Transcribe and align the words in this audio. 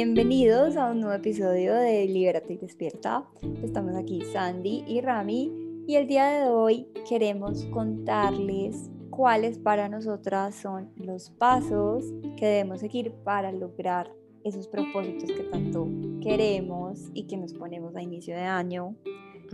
Bienvenidos 0.00 0.76
a 0.76 0.92
un 0.92 1.00
nuevo 1.00 1.16
episodio 1.16 1.74
de 1.74 2.06
Libérate 2.06 2.52
y 2.52 2.56
Despierta. 2.56 3.24
Estamos 3.64 3.96
aquí 3.96 4.22
Sandy 4.32 4.84
y 4.86 5.00
Rami 5.00 5.52
y 5.88 5.96
el 5.96 6.06
día 6.06 6.28
de 6.28 6.48
hoy 6.48 6.86
queremos 7.08 7.64
contarles 7.72 8.90
cuáles 9.10 9.58
para 9.58 9.88
nosotras 9.88 10.54
son 10.54 10.92
los 10.94 11.30
pasos 11.30 12.04
que 12.36 12.46
debemos 12.46 12.78
seguir 12.78 13.10
para 13.24 13.50
lograr 13.50 14.12
esos 14.44 14.68
propósitos 14.68 15.32
que 15.32 15.42
tanto 15.42 15.88
queremos 16.22 17.10
y 17.12 17.24
que 17.24 17.36
nos 17.36 17.52
ponemos 17.52 17.96
a 17.96 18.00
inicio 18.00 18.36
de 18.36 18.42
año. 18.42 18.94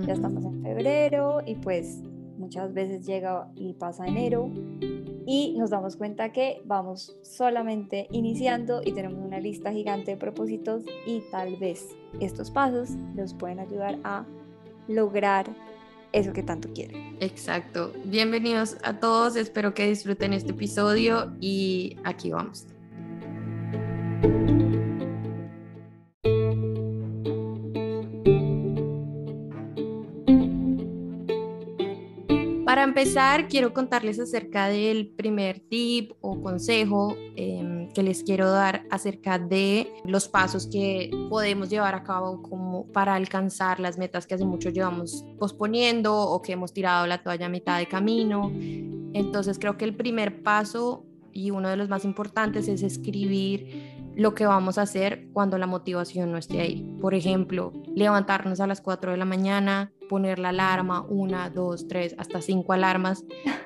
Ya 0.07 0.13
estamos 0.13 0.45
en 0.45 0.63
febrero 0.63 1.39
y 1.47 1.55
pues 1.55 2.03
muchas 2.37 2.75
veces 2.75 3.07
llega 3.07 3.51
y 3.57 3.73
pasa 3.73 4.07
enero 4.07 4.51
y 5.27 5.55
nos 5.57 5.71
damos 5.71 5.97
cuenta 5.97 6.33
que 6.33 6.63
vamos 6.65 7.17
solamente 7.23 8.09
iniciando 8.11 8.81
y 8.85 8.93
tenemos 8.93 9.25
una 9.25 9.41
lista 9.41 9.73
gigante 9.73 10.13
de 10.13 10.17
propósitos 10.17 10.85
y 11.07 11.23
tal 11.31 11.57
vez 11.57 11.89
estos 12.21 12.51
pasos 12.51 12.91
nos 12.91 13.35
pueden 13.35 13.61
ayudar 13.61 13.99
a 14.05 14.25
lograr 14.89 15.47
eso 16.13 16.33
que 16.33 16.43
tanto 16.43 16.73
quieren. 16.73 17.17
Exacto. 17.21 17.93
Bienvenidos 18.05 18.77
a 18.85 19.01
todos, 19.01 19.37
espero 19.37 19.75
que 19.75 19.89
disfruten 19.89 20.33
este 20.33 20.53
episodio 20.53 21.33
y 21.41 21.97
aquí 22.05 22.31
vamos. 22.31 22.67
Empezar, 32.97 33.49
quiero 33.49 33.75
contarles 33.75 34.21
acerca 34.21 34.69
del 34.69 35.09
primer 35.09 35.59
tip 35.59 36.13
o 36.21 36.41
consejo 36.41 37.17
em, 37.35 37.89
que 37.89 38.05
les 38.05 38.23
quiero 38.23 38.49
dar 38.49 38.85
acerca 38.89 39.37
de 39.37 39.93
los 40.05 40.29
pasos 40.29 40.69
que 40.69 41.11
podemos 41.29 41.69
llevar 41.69 41.97
a 41.97 42.05
cabo 42.05 42.41
como 42.41 42.87
para 42.93 43.17
alcanzar 43.17 43.81
las 43.81 43.99
metas 43.99 44.29
que 44.29 44.35
hace 44.37 44.45
mucho 44.45 44.71
llevamos 44.71 45.25
posponiendo 45.41 46.17
o 46.17 46.41
que 46.41 46.53
hemos 46.53 46.73
tirado 46.73 47.09
la 47.09 47.21
toalla 47.21 47.47
a 47.47 47.49
mitad 47.49 47.79
de 47.81 47.89
camino. 47.89 48.53
Entonces 49.13 49.59
creo 49.59 49.77
que 49.77 49.87
el 49.87 49.97
primer 49.97 50.45
paso 50.45 51.05
y 51.33 51.51
uno 51.51 51.69
de 51.69 51.77
los 51.77 51.89
más 51.89 52.05
importantes 52.05 52.69
es 52.69 52.85
escribir 52.85 53.94
lo 54.17 54.35
que 54.35 54.47
vamos 54.47 54.79
a 54.79 54.83
hacer 54.83 55.29
cuando 55.33 55.59
la 55.59 55.67
motivación 55.67 56.31
no 56.31 56.39
esté 56.39 56.61
ahí. 56.61 56.97
Por 57.01 57.15
ejemplo, 57.15 57.73
levantarnos 57.95 58.61
a 58.61 58.67
las 58.67 58.81
4 58.81 59.13
de 59.13 59.17
la 59.17 59.25
mañana, 59.25 59.93
poner 60.09 60.39
la 60.39 60.51
alarma, 60.51 61.03
una, 61.03 61.51
dos, 61.51 61.89
tres, 61.89 62.15
hasta 62.19 62.41
cinco 62.41 62.73
alarmas 62.73 63.25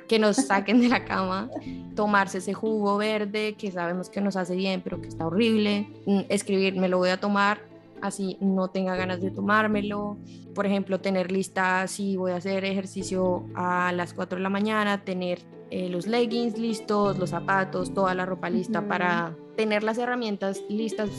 que 0.08 0.18
nos 0.18 0.36
saquen 0.46 0.80
de 0.80 0.88
la 0.88 1.04
cama, 1.04 1.50
tomarse 1.94 2.38
ese 2.38 2.54
jugo 2.54 2.96
verde 2.96 3.54
que 3.58 3.70
sabemos 3.70 4.08
que 4.08 4.20
nos 4.20 4.36
hace 4.36 4.56
bien, 4.56 4.80
pero 4.82 5.00
que 5.00 5.08
está 5.08 5.26
horrible, 5.26 5.88
mm, 6.06 6.20
escribir, 6.28 6.76
me 6.76 6.88
lo 6.88 6.98
voy 6.98 7.10
a 7.10 7.20
tomar, 7.20 7.60
así 8.00 8.38
no 8.40 8.68
tenga 8.68 8.96
ganas 8.96 9.20
de 9.20 9.30
tomármelo. 9.30 10.16
Por 10.54 10.66
ejemplo, 10.66 11.00
tener 11.00 11.30
lista 11.30 11.86
si 11.88 12.16
voy 12.16 12.32
a 12.32 12.36
hacer 12.36 12.64
ejercicio 12.64 13.44
a 13.54 13.92
las 13.92 14.14
4 14.14 14.36
de 14.36 14.42
la 14.42 14.50
mañana, 14.50 15.04
tener 15.04 15.40
eh, 15.70 15.88
los 15.88 16.06
leggings 16.06 16.58
listos, 16.58 17.18
los 17.18 17.30
zapatos, 17.30 17.92
toda 17.92 18.14
la 18.14 18.24
ropa 18.24 18.48
lista 18.48 18.88
para 18.88 19.36
tener 19.58 19.82
las 19.82 19.98
herramientas 19.98 20.62
listas 20.68 21.10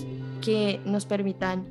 que 0.41 0.79
nos 0.85 1.05
permitan 1.05 1.65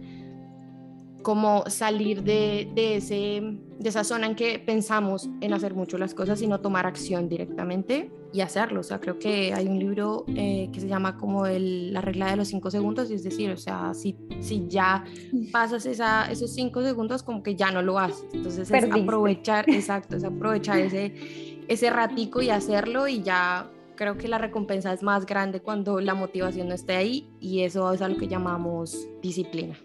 como 1.23 1.65
salir 1.71 2.23
de, 2.23 2.71
de, 2.75 2.97
ese, 2.97 3.41
de 3.79 3.89
esa 3.89 4.05
zona 4.05 4.27
en 4.27 4.35
que 4.35 4.59
pensamos 4.59 5.31
en 5.41 5.55
hacer 5.55 5.73
mucho 5.73 5.97
las 5.97 6.13
cosas 6.13 6.43
y 6.43 6.47
no 6.47 6.61
tomar 6.61 6.87
acción 6.87 7.27
directamente 7.27 8.11
y 8.35 8.43
hacerlo. 8.43 8.81
O 8.81 8.83
sea, 8.83 9.01
creo 9.01 9.19
que 9.19 9.55
hay 9.55 9.67
un 9.67 9.79
libro 9.79 10.27
eh, 10.37 10.69
que 10.71 10.81
se 10.83 10.89
llama 10.89 11.17
como 11.17 11.47
el, 11.47 11.95
la 11.95 12.03
regla 12.03 12.31
de 12.31 12.37
los 12.37 12.49
cinco 12.49 12.71
segundos, 12.71 13.11
y 13.11 13.15
es 13.15 13.25
decir, 13.25 13.51
o 13.51 13.57
sea, 13.57 13.95
si, 13.95 14.15
si 14.41 14.69
ya 14.69 15.07
pasas 15.53 15.87
esa, 15.87 16.31
esos 16.31 16.53
cinco 16.53 16.83
segundos, 16.83 17.23
como 17.23 17.43
que 17.43 17.57
ya 17.57 17.71
no 17.71 17.81
lo 17.81 17.99
haces. 17.99 18.27
Entonces 18.35 18.71
es 18.71 18.93
aprovechar, 18.93 19.65
exacto, 19.71 20.17
es 20.17 20.25
aprovechar 20.25 20.81
ese, 20.81 21.63
ese 21.67 21.89
ratico 21.89 22.43
y 22.43 22.51
hacerlo 22.51 23.09
y 23.09 23.23
ya 23.23 23.71
creo 23.99 24.17
que 24.17 24.29
la 24.29 24.39
recompensa 24.39 24.93
es 24.93 25.03
más 25.03 25.27
grande 25.27 25.61
cuando 25.61 26.01
la 26.01 26.15
motivación 26.15 26.69
no 26.69 26.75
esté 26.75 26.95
ahí 26.95 27.29
y 27.41 27.65
eso 27.65 27.93
es 27.93 28.01
algo 28.01 28.21
que 28.21 28.29
llamamos 28.29 29.09
disciplina. 29.21 29.77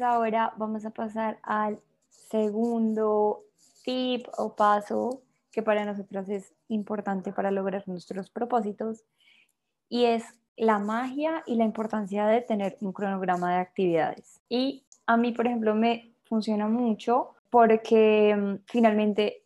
Ahora 0.00 0.54
vamos 0.56 0.86
a 0.86 0.90
pasar 0.90 1.38
al 1.42 1.78
segundo 2.08 3.42
tip 3.84 4.26
o 4.38 4.56
paso 4.56 5.20
que 5.52 5.62
para 5.62 5.84
nosotros 5.84 6.30
es 6.30 6.54
importante 6.68 7.32
para 7.32 7.50
lograr 7.50 7.86
nuestros 7.86 8.30
propósitos 8.30 9.04
y 9.90 10.04
es 10.04 10.24
la 10.56 10.78
magia 10.78 11.42
y 11.46 11.56
la 11.56 11.64
importancia 11.64 12.26
de 12.26 12.40
tener 12.40 12.78
un 12.80 12.94
cronograma 12.94 13.52
de 13.52 13.60
actividades. 13.60 14.40
Y 14.48 14.84
a 15.04 15.18
mí, 15.18 15.32
por 15.32 15.46
ejemplo, 15.46 15.74
me 15.74 16.14
funciona 16.24 16.66
mucho 16.66 17.35
porque 17.50 18.34
mm, 18.36 18.64
finalmente 18.66 19.44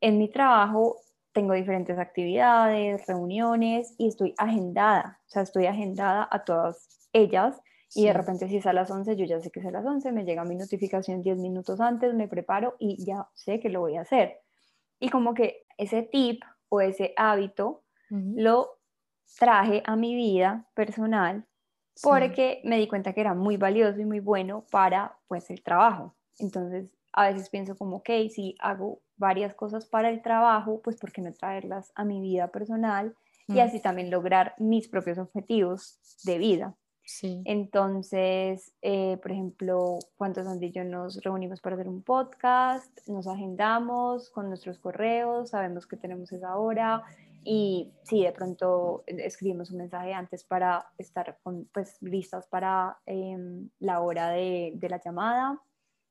en 0.00 0.18
mi 0.18 0.28
trabajo 0.28 0.96
tengo 1.32 1.54
diferentes 1.54 1.98
actividades, 1.98 3.06
reuniones 3.06 3.94
y 3.98 4.08
estoy 4.08 4.34
agendada, 4.36 5.20
o 5.26 5.30
sea, 5.30 5.42
estoy 5.42 5.66
agendada 5.66 6.28
a 6.30 6.44
todas 6.44 7.08
ellas 7.12 7.60
y 7.94 8.06
de 8.06 8.12
repente 8.12 8.48
si 8.48 8.56
es 8.56 8.66
a 8.66 8.72
las 8.72 8.90
11, 8.90 9.16
yo 9.16 9.24
ya 9.24 9.40
sé 9.40 9.50
que 9.50 9.60
es 9.60 9.66
a 9.66 9.70
las 9.70 9.84
11, 9.84 10.12
me 10.12 10.24
llega 10.24 10.44
mi 10.44 10.54
notificación 10.54 11.22
10 11.22 11.38
minutos 11.38 11.80
antes, 11.80 12.14
me 12.14 12.28
preparo 12.28 12.76
y 12.78 13.04
ya 13.04 13.28
sé 13.34 13.58
que 13.58 13.68
lo 13.68 13.80
voy 13.80 13.96
a 13.96 14.02
hacer. 14.02 14.40
Y 15.00 15.08
como 15.08 15.34
que 15.34 15.64
ese 15.76 16.02
tip 16.02 16.42
o 16.68 16.80
ese 16.80 17.12
hábito 17.16 17.82
lo 18.10 18.78
traje 19.38 19.82
a 19.86 19.94
mi 19.94 20.14
vida 20.14 20.68
personal 20.74 21.46
porque 22.02 22.60
me 22.64 22.76
di 22.78 22.88
cuenta 22.88 23.12
que 23.12 23.20
era 23.20 23.34
muy 23.34 23.56
valioso 23.56 24.00
y 24.00 24.04
muy 24.04 24.20
bueno 24.20 24.66
para 24.70 25.16
pues 25.28 25.50
el 25.50 25.62
trabajo. 25.62 26.16
Entonces 26.38 26.90
a 27.12 27.30
veces 27.30 27.50
pienso 27.50 27.76
como, 27.76 27.96
ok, 27.96 28.10
si 28.30 28.54
hago 28.60 29.00
varias 29.16 29.54
cosas 29.54 29.86
para 29.86 30.08
el 30.08 30.22
trabajo, 30.22 30.80
pues 30.82 30.96
¿por 30.96 31.12
qué 31.12 31.22
no 31.22 31.32
traerlas 31.32 31.92
a 31.94 32.04
mi 32.04 32.20
vida 32.20 32.48
personal? 32.48 33.14
Y 33.48 33.54
mm. 33.54 33.60
así 33.60 33.80
también 33.80 34.10
lograr 34.10 34.54
mis 34.58 34.88
propios 34.88 35.18
objetivos 35.18 35.98
de 36.24 36.38
vida. 36.38 36.74
Entonces, 37.44 38.72
eh, 38.82 39.18
por 39.20 39.32
ejemplo, 39.32 39.98
cuando 40.16 40.44
Sandy 40.44 40.66
y 40.66 40.72
yo 40.72 40.84
nos 40.84 41.20
reunimos 41.22 41.60
para 41.60 41.74
hacer 41.74 41.88
un 41.88 42.02
podcast, 42.02 42.96
nos 43.08 43.26
agendamos 43.26 44.30
con 44.30 44.48
nuestros 44.48 44.78
correos, 44.78 45.50
sabemos 45.50 45.86
que 45.86 45.96
tenemos 45.96 46.30
esa 46.30 46.56
hora 46.56 47.02
y 47.42 47.90
si 48.04 48.22
de 48.22 48.32
pronto 48.32 49.02
escribimos 49.06 49.70
un 49.70 49.78
mensaje 49.78 50.12
antes 50.12 50.44
para 50.44 50.86
estar 50.98 51.38
pues, 51.72 51.96
listas 52.00 52.46
para 52.46 52.98
em, 53.06 53.70
la 53.80 54.00
hora 54.00 54.28
de, 54.28 54.72
de 54.76 54.88
la 54.88 55.00
llamada 55.02 55.60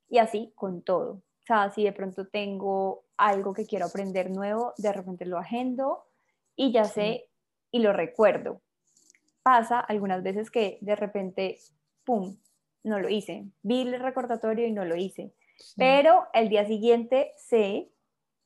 y 0.10 0.18
así 0.18 0.52
con 0.56 0.82
todo. 0.82 1.12
O 1.14 1.46
sea, 1.46 1.72
si 1.72 1.84
de 1.84 1.94
pronto 1.94 2.28
tengo 2.28 3.06
algo 3.18 3.54
que 3.54 3.66
quiero 3.66 3.86
aprender 3.86 4.30
nuevo, 4.30 4.74
de 4.78 4.94
repente 4.94 5.26
lo 5.26 5.38
agendo 5.38 6.04
y 6.56 6.72
ya 6.72 6.86
sé 6.86 7.30
y 7.72 7.80
lo 7.80 7.94
recuerdo 7.94 8.62
pasa 9.50 9.80
algunas 9.80 10.22
veces 10.22 10.52
que 10.52 10.78
de 10.82 10.96
repente, 10.96 11.58
¡pum!, 12.04 12.38
no 12.84 13.00
lo 13.00 13.10
hice. 13.10 13.46
Vi 13.64 13.82
el 13.82 14.00
recordatorio 14.00 14.68
y 14.68 14.72
no 14.72 14.86
lo 14.86 14.96
hice. 14.96 15.34
Pero 15.76 16.28
el 16.34 16.50
día 16.50 16.66
siguiente 16.66 17.32
sé 17.38 17.90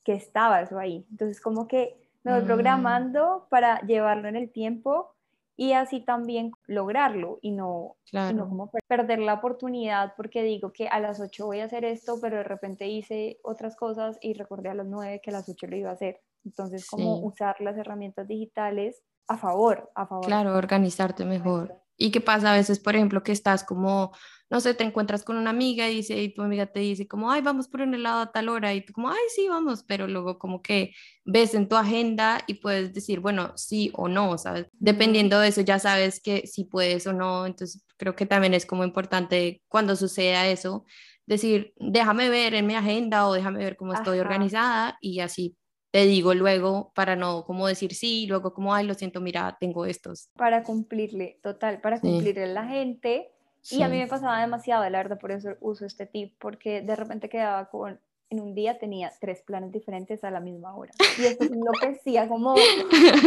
que 0.04 0.14
estaba 0.14 0.62
eso 0.62 0.80
ahí. 0.80 1.06
Entonces 1.12 1.42
como 1.42 1.68
que 1.68 1.96
me 2.24 2.32
voy 2.32 2.42
mm. 2.42 2.46
programando 2.46 3.48
para 3.50 3.82
llevarlo 3.82 4.28
en 4.28 4.36
el 4.36 4.50
tiempo 4.50 5.13
y 5.56 5.74
así 5.74 6.02
también 6.02 6.52
lograrlo 6.66 7.40
y 7.42 7.52
no, 7.52 7.98
no 8.12 8.50
como 8.50 8.72
perder 8.88 9.20
la 9.20 9.36
oportunidad 9.36 10.14
porque 10.18 10.44
digo 10.44 10.72
que 10.72 10.88
a 10.88 11.00
las 11.00 11.20
8 11.20 11.46
voy 11.46 11.60
a 11.60 11.66
hacer 11.66 11.86
esto, 11.86 12.18
pero 12.22 12.38
de 12.38 12.44
repente 12.44 12.88
hice 12.88 13.40
otras 13.44 13.76
cosas 13.76 14.18
y 14.22 14.34
recordé 14.34 14.70
a 14.70 14.74
las 14.74 14.88
9 14.88 15.22
que 15.22 15.30
a 15.30 15.34
las 15.34 15.48
8 15.48 15.68
lo 15.68 15.76
iba 15.76 15.90
a 15.90 15.94
hacer. 15.94 16.20
Entonces, 16.46 16.88
como 16.88 17.20
usar 17.20 17.56
las 17.62 17.78
herramientas 17.78 18.28
digitales 18.28 19.02
a 19.28 19.38
favor, 19.38 19.92
a 19.96 20.06
favor. 20.08 20.26
Claro, 20.26 20.58
organizarte 20.58 21.24
mejor. 21.24 21.83
¿Y 21.98 22.12
qué 22.12 22.22
pasa 22.22 22.54
a 22.54 22.56
veces, 22.56 22.80
por 22.80 22.96
ejemplo, 22.96 23.24
que 23.24 23.32
estás 23.32 23.64
como, 23.64 24.12
no 24.50 24.60
sé, 24.60 24.74
te 24.74 24.84
encuentras 24.84 25.24
con 25.24 25.38
una 25.38 25.52
amiga 25.52 25.90
y, 25.90 25.96
dice, 25.98 26.22
y 26.22 26.34
tu 26.34 26.42
amiga 26.42 26.66
te 26.68 26.80
dice 26.80 27.08
como, 27.08 27.32
ay, 27.32 27.42
vamos 27.42 27.68
por 27.68 27.82
un 27.82 27.94
helado 27.94 28.22
a 28.22 28.32
tal 28.32 28.50
hora, 28.50 28.74
y 28.74 28.86
tú 28.86 28.94
como, 28.94 29.10
ay, 29.10 29.18
sí, 29.36 29.48
vamos, 29.48 29.84
pero 29.84 30.08
luego 30.08 30.40
como 30.40 30.62
que 30.62 30.94
ves 31.26 31.54
en 31.54 31.68
tu 31.68 31.76
agenda 31.76 32.42
y 32.48 32.56
puedes 32.56 32.94
decir, 32.94 33.20
bueno, 33.20 33.54
sí 33.56 33.92
o 33.96 34.08
no, 34.08 34.38
¿sabes? 34.38 34.68
Dependiendo 34.74 35.40
de 35.40 35.50
eso 35.50 35.62
ya 35.62 35.80
sabes 35.80 36.22
que 36.22 36.48
si 36.48 36.66
puedes 36.66 37.08
o 37.08 37.14
no, 37.14 37.46
entonces 37.46 37.86
creo 37.98 38.16
que 38.16 38.26
también 38.26 38.54
es 38.54 38.66
como 38.66 38.84
importante 38.84 39.62
cuando 39.68 39.96
suceda 39.96 40.48
eso, 40.48 40.86
decir, 41.26 41.74
déjame 41.78 42.30
ver 42.30 42.54
en 42.54 42.68
mi 42.68 42.76
agenda 42.76 43.28
o 43.28 43.34
déjame 43.34 43.60
ver 43.60 43.78
cómo 43.78 43.94
estoy 43.94 44.20
organizada 44.20 44.98
y 45.02 45.20
así 45.20 45.56
te 45.94 46.08
digo 46.08 46.34
luego 46.34 46.92
para 46.96 47.16
no 47.16 47.46
como 47.46 47.68
decir 47.68 47.94
sí, 47.94 48.26
luego 48.26 48.52
como, 48.52 48.74
ay, 48.74 48.88
lo 48.88 48.96
siento, 48.96 49.22
mira, 49.22 49.58
tengo 49.60 49.86
estos. 49.86 50.28
Para 50.36 50.64
cumplirle, 50.64 51.38
total, 51.44 51.82
para 51.82 52.00
cumplirle 52.00 52.46
a 52.46 52.48
la 52.48 52.66
gente. 52.66 53.30
Y 53.70 53.84
a 53.84 53.88
mí 53.88 54.00
me 54.00 54.08
pasaba 54.08 54.42
demasiado, 54.42 54.90
la 54.90 54.98
verdad, 54.98 55.20
por 55.20 55.32
eso 55.32 55.52
uso 55.62 55.86
este 55.86 56.08
tip, 56.08 56.34
porque 56.40 56.82
de 56.82 56.96
repente 56.96 57.30
quedaba 57.30 57.70
con 57.70 58.00
en 58.34 58.42
un 58.42 58.56
día 58.56 58.80
tenía 58.80 59.12
tres 59.20 59.44
planes 59.44 59.72
diferentes 59.72 60.24
a 60.24 60.32
la 60.32 60.40
misma 60.40 60.76
hora. 60.76 60.92
Y 61.18 61.26
esto 61.26 61.46
enloquecía 61.46 62.28
como, 62.28 62.56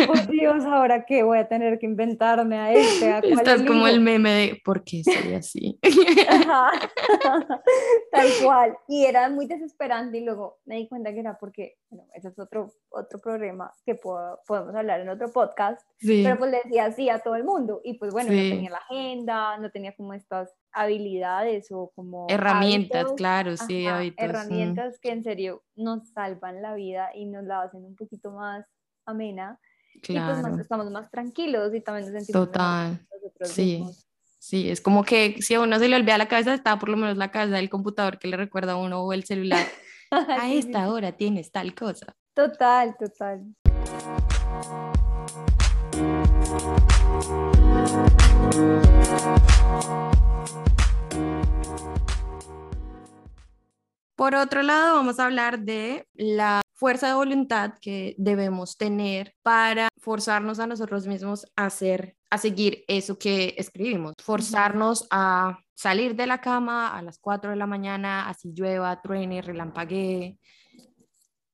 por 0.07 0.27
Dios, 0.29 0.65
ahora 0.65 1.07
que 1.07 1.23
voy 1.23 1.39
a 1.39 1.49
tener 1.49 1.79
que 1.79 1.87
inventarme 1.87 2.59
a 2.59 2.73
este. 2.73 3.13
A 3.13 3.19
Estás 3.21 3.63
como 3.63 3.87
el 3.87 4.01
meme 4.01 4.31
de, 4.31 4.61
¿por 4.65 4.83
qué 4.85 5.05
soy 5.05 5.35
así? 5.35 5.79
Tal 8.11 8.29
cual. 8.43 8.77
Y 8.89 9.05
era 9.05 9.29
muy 9.31 9.47
desesperante 9.47 10.19
y 10.19 10.25
luego 10.25 10.59
me 10.65 10.77
di 10.77 10.89
cuenta 10.89 11.13
que 11.13 11.21
era 11.21 11.39
porque, 11.39 11.77
bueno, 11.89 12.09
ese 12.15 12.29
es 12.29 12.39
otro, 12.39 12.73
otro 12.91 13.21
problema 13.21 13.73
que 13.85 13.95
podemos 13.95 14.75
hablar 14.75 15.01
en 15.01 15.09
otro 15.09 15.31
podcast, 15.31 15.81
pero 16.01 16.37
pues 16.37 16.51
le 16.51 16.61
decía 16.65 16.87
así 16.87 17.09
a 17.09 17.21
todo 17.21 17.37
el 17.37 17.45
mundo. 17.45 17.81
Y 17.85 17.95
pues 17.95 18.13
bueno, 18.13 18.31
no 18.31 18.37
tenía 18.37 18.71
la 18.71 18.79
agenda, 18.79 19.57
no 19.59 19.71
tenía 19.71 19.95
como 19.95 20.15
estas 20.15 20.53
habilidades 20.77 21.73
o 21.73 21.91
como 21.95 22.27
herramientas, 22.29 23.13
claro, 23.17 23.57
sí, 23.57 23.87
hábitos, 23.87 24.23
mm. 24.23 24.29
herramientas 24.29 24.99
que 25.01 25.11
en 25.11 25.25
serio 25.25 25.63
nos 25.75 26.11
salvan 26.11 26.61
la 26.61 26.75
vida 26.75 27.11
y 27.15 27.25
nos 27.25 27.45
la 27.45 27.63
hacen 27.63 27.83
un 27.83 27.97
poquito 27.97 28.31
más 28.31 28.67
amena 29.07 29.59
claro. 30.03 30.39
y 30.39 30.43
pues 30.43 30.61
estamos 30.61 30.91
más 30.91 31.11
tranquilos 31.11 31.75
y 31.75 31.81
también 31.81 32.13
nos 32.13 32.25
sentimos 32.25 32.47
total, 32.47 33.07
sí. 33.43 33.85
Sí, 34.39 34.71
es 34.71 34.81
como 34.81 35.03
que 35.03 35.43
si 35.43 35.55
a 35.55 35.61
uno 35.61 35.77
se 35.81 35.89
le 35.89 35.97
olvida 35.97 36.19
la 36.19 36.29
cabeza, 36.29 36.55
está 36.55 36.79
por 36.79 36.89
lo 36.89 36.97
menos 36.97 37.17
la 37.17 37.33
cabeza 37.33 37.57
del 37.57 37.69
computador 37.69 38.21
que 38.21 38.29
le 38.29 38.37
recuerda 38.37 38.75
a 38.75 38.77
uno 38.77 39.03
o 39.03 39.13
el 39.13 39.25
celular. 39.25 39.67
a 40.13 40.53
esta 40.53 40.89
hora 40.89 41.11
tienes 41.11 41.51
tal 41.51 41.75
cosa. 41.75 42.15
Total, 42.33 42.97
total. 42.97 43.43
Por 54.17 54.35
otro 54.35 54.63
lado, 54.63 54.97
vamos 54.97 55.21
a 55.21 55.27
hablar 55.27 55.61
de 55.61 56.09
la 56.15 56.63
fuerza 56.73 57.09
de 57.09 57.15
voluntad 57.15 57.75
que 57.81 58.15
debemos 58.17 58.79
tener 58.79 59.35
para 59.43 59.89
forzarnos 59.99 60.59
a 60.59 60.67
nosotros 60.67 61.07
mismos 61.07 61.47
a 61.55 61.67
hacer, 61.67 62.17
a 62.31 62.39
seguir 62.39 62.85
eso 62.89 63.19
que 63.19 63.55
escribimos, 63.59 64.15
forzarnos 64.23 65.07
a 65.11 65.59
salir 65.75 66.17
de 66.17 66.27
la 66.27 66.41
cama 66.41 66.97
a 66.97 67.03
las 67.03 67.19
4 67.19 67.51
de 67.51 67.57
la 67.57 67.67
mañana, 67.67 68.27
así 68.29 68.53
llueva, 68.55 69.03
truene, 69.03 69.43
relampaguee. 69.43 70.39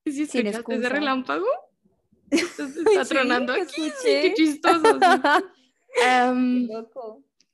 ¿Sí 0.07 0.23
escuchaste 0.23 0.77
ese 0.77 0.89
relámpago? 0.89 1.47
Está 2.31 3.05
tronando 3.05 3.53
aquí, 3.55 3.93
qué 4.05 4.35
chistoso. 4.37 4.99
Em, 6.03 6.69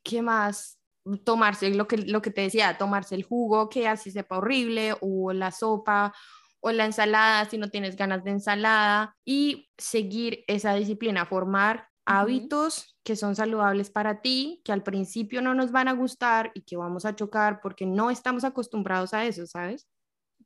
qué 0.05 0.23
más? 0.23 0.78
Tomarse 1.25 1.71
lo 1.71 1.89
que, 1.89 1.99
lo 1.99 2.23
que 2.23 2.31
te 2.31 2.43
decía, 2.43 2.77
tomarse 2.79 3.15
el 3.15 3.23
jugo 3.23 3.69
que 3.69 3.89
así 3.89 4.11
sepa 4.11 4.39
horrible 4.39 4.95
o 5.01 5.33
la 5.33 5.51
sopa 5.51 6.13
o 6.61 6.73
la 6.73 6.85
ensalada 6.85 7.45
si 7.45 7.59
no 7.59 7.69
tienes 7.69 7.97
ganas 7.97 8.25
de 8.25 8.33
ensalada 8.33 9.17
y 9.25 9.71
seguir 9.79 10.45
esa 10.47 10.75
disciplina, 10.75 11.25
formar 11.25 11.89
hábitos 12.05 12.97
que 13.05 13.17
son 13.17 13.37
saludables 13.37 13.91
para 13.91 14.23
ti, 14.23 14.63
que 14.65 14.73
al 14.73 14.83
principio 14.83 15.43
no 15.43 15.55
nos 15.55 15.73
van 15.73 15.89
a 15.89 15.93
gustar 15.93 16.51
y 16.55 16.63
que 16.63 16.77
vamos 16.77 17.05
a 17.05 17.15
chocar 17.15 17.61
porque 17.61 17.85
no 17.85 18.11
estamos 18.11 18.45
acostumbrados 18.45 19.13
a 19.13 19.27
eso, 19.27 19.47
¿sabes? 19.47 19.87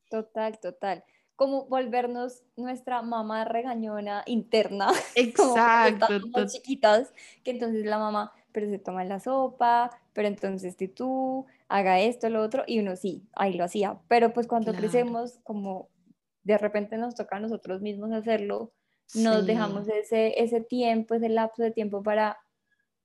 Total, 0.09 0.59
total. 0.59 1.03
Como 1.35 1.65
volvernos 1.65 2.43
nuestra 2.57 3.01
mamá 3.01 3.45
regañona 3.45 4.23
interna. 4.25 4.91
Exacto. 5.15 6.07
como 6.21 6.45
chiquitas, 6.47 7.13
que 7.43 7.51
entonces 7.51 7.85
la 7.85 7.97
mamá, 7.97 8.33
pero 8.51 8.67
se 8.67 8.77
toma 8.77 9.05
la 9.05 9.21
sopa, 9.21 9.89
pero 10.13 10.27
entonces 10.27 10.77
tú 10.95 11.45
haga 11.67 11.99
esto, 11.99 12.29
lo 12.29 12.41
otro, 12.41 12.63
y 12.67 12.79
uno 12.79 12.95
sí, 12.95 13.27
ahí 13.33 13.53
lo 13.53 13.63
hacía. 13.63 13.99
Pero 14.07 14.33
pues 14.33 14.47
cuando 14.47 14.73
crecemos, 14.73 15.39
como 15.43 15.89
de 16.43 16.57
repente 16.57 16.97
nos 16.97 17.15
toca 17.15 17.37
a 17.37 17.39
nosotros 17.39 17.81
mismos 17.81 18.11
hacerlo, 18.11 18.71
nos 19.15 19.45
dejamos 19.45 19.87
ese, 19.89 20.41
ese 20.41 20.61
tiempo, 20.61 21.15
ese 21.15 21.29
lapso 21.29 21.63
de 21.63 21.71
tiempo 21.71 22.03
para 22.03 22.37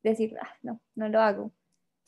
decir, 0.03 0.37
ah, 0.41 0.55
no, 0.63 0.81
no 0.95 1.09
lo 1.09 1.21
hago. 1.21 1.53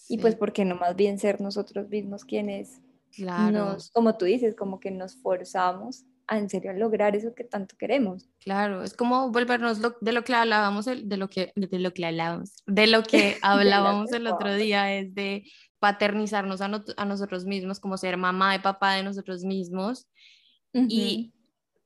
Y 0.09 0.19
pues, 0.19 0.35
¿por 0.35 0.53
qué 0.53 0.65
no 0.65 0.77
más 0.77 0.97
bien 0.97 1.19
ser 1.19 1.41
nosotros 1.41 1.89
mismos 1.89 2.25
quienes 2.25 2.81
nos, 3.19 3.91
como 3.91 4.17
tú 4.17 4.25
dices, 4.25 4.55
como 4.55 4.81
que 4.81 4.91
nos 4.91 5.17
forzamos 5.17 6.05
en 6.39 6.49
serio 6.49 6.73
lograr 6.73 7.17
eso 7.17 7.35
que 7.35 7.45
tanto 7.45 7.77
queremos. 7.77 8.29
Claro, 8.39 8.83
es 8.83 8.95
como 8.95 9.31
volvernos 9.31 9.81
de 10.01 10.13
lo 10.13 10.23
que 10.25 10.35
hablábamos, 10.35 10.85
de 10.85 11.17
lo 11.17 11.29
que, 11.29 11.53
de 11.57 11.79
lo 11.79 11.93
que 11.93 12.07
hablábamos, 12.07 12.63
de 12.67 12.87
lo 12.87 13.03
que 13.03 13.37
hablábamos 13.43 14.13
el 14.13 14.27
otro 14.27 14.55
día, 14.55 14.95
es 14.95 15.15
de 15.15 15.45
paternizarnos 15.81 16.61
a, 16.61 16.71
a, 16.97 17.05
nosotros 17.05 17.45
mismos, 17.47 17.81
como 17.81 17.97
ser 17.97 18.17
mamá 18.17 18.55
y 18.55 18.61
papá 18.61 18.95
de 18.95 19.03
nosotros 19.03 19.45
mismos 19.45 20.07
y 20.73 21.33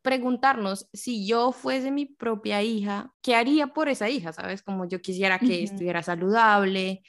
preguntarnos 0.02 0.88
si 0.92 1.26
yo 1.26 1.52
fuese 1.52 1.90
mi 1.90 2.04
propia 2.04 2.62
hija, 2.62 3.14
¿qué 3.22 3.34
haría 3.34 3.68
por 3.68 3.88
esa 3.88 4.10
hija? 4.10 4.34
¿Sabes? 4.34 4.62
Como 4.62 4.86
yo 4.86 5.00
quisiera 5.00 5.38
que 5.38 5.62
estuviera 5.62 6.02
saludable, 6.02 7.02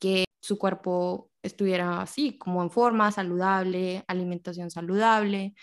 que 0.00 0.24
su 0.40 0.58
cuerpo 0.58 1.30
estuviera 1.42 2.02
así, 2.02 2.36
como 2.36 2.62
en 2.62 2.70
forma 2.70 3.12
saludable, 3.12 4.02
alimentación 4.08 4.70
saludable 4.70 5.54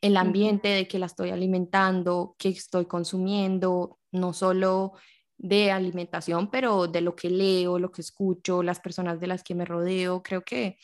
el 0.00 0.16
ambiente 0.16 0.68
de 0.68 0.88
que 0.88 0.98
la 0.98 1.06
estoy 1.06 1.30
alimentando, 1.30 2.34
que 2.38 2.48
estoy 2.48 2.86
consumiendo, 2.86 3.98
no 4.12 4.32
solo 4.32 4.94
de 5.36 5.70
alimentación, 5.70 6.50
pero 6.50 6.86
de 6.86 7.00
lo 7.00 7.16
que 7.16 7.30
leo, 7.30 7.78
lo 7.78 7.90
que 7.90 8.02
escucho, 8.02 8.62
las 8.62 8.80
personas 8.80 9.20
de 9.20 9.26
las 9.26 9.42
que 9.42 9.54
me 9.54 9.64
rodeo. 9.64 10.22
Creo 10.22 10.42
que 10.42 10.78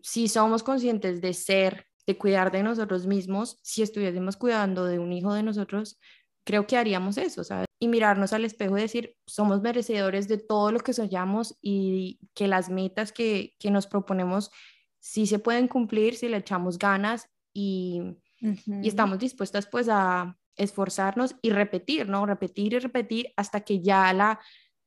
si 0.00 0.28
somos 0.28 0.62
conscientes 0.62 1.20
de 1.20 1.32
ser, 1.32 1.86
de 2.06 2.18
cuidar 2.18 2.50
de 2.50 2.62
nosotros 2.62 3.06
mismos, 3.06 3.58
si 3.62 3.82
estuviésemos 3.82 4.36
cuidando 4.36 4.84
de 4.84 4.98
un 4.98 5.12
hijo 5.12 5.32
de 5.32 5.44
nosotros, 5.44 5.98
creo 6.44 6.66
que 6.66 6.76
haríamos 6.76 7.18
eso, 7.18 7.44
¿sabes? 7.44 7.66
Y 7.78 7.86
mirarnos 7.86 8.32
al 8.32 8.44
espejo 8.44 8.76
y 8.76 8.82
decir, 8.82 9.16
somos 9.26 9.60
merecedores 9.62 10.26
de 10.26 10.38
todo 10.38 10.72
lo 10.72 10.80
que 10.80 10.92
soñamos 10.92 11.56
y 11.60 12.18
que 12.34 12.48
las 12.48 12.68
metas 12.68 13.12
que, 13.12 13.54
que 13.60 13.70
nos 13.70 13.86
proponemos 13.86 14.50
sí 14.98 15.26
se 15.26 15.38
pueden 15.38 15.68
cumplir 15.68 16.16
si 16.16 16.28
le 16.28 16.38
echamos 16.38 16.78
ganas 16.78 17.31
y, 17.52 18.16
estamos 18.82 19.20
dispuestas 19.20 19.68
pues 19.68 19.88
a 19.88 20.36
esforzarnos 20.56 21.36
y 21.42 21.50
repetir, 21.50 22.08
¿no? 22.08 22.26
Repetir 22.26 22.74
y 22.74 22.78
repetir 22.80 23.32
hasta 23.36 23.60
que 23.60 23.80
ya 23.80 24.12
la, 24.12 24.40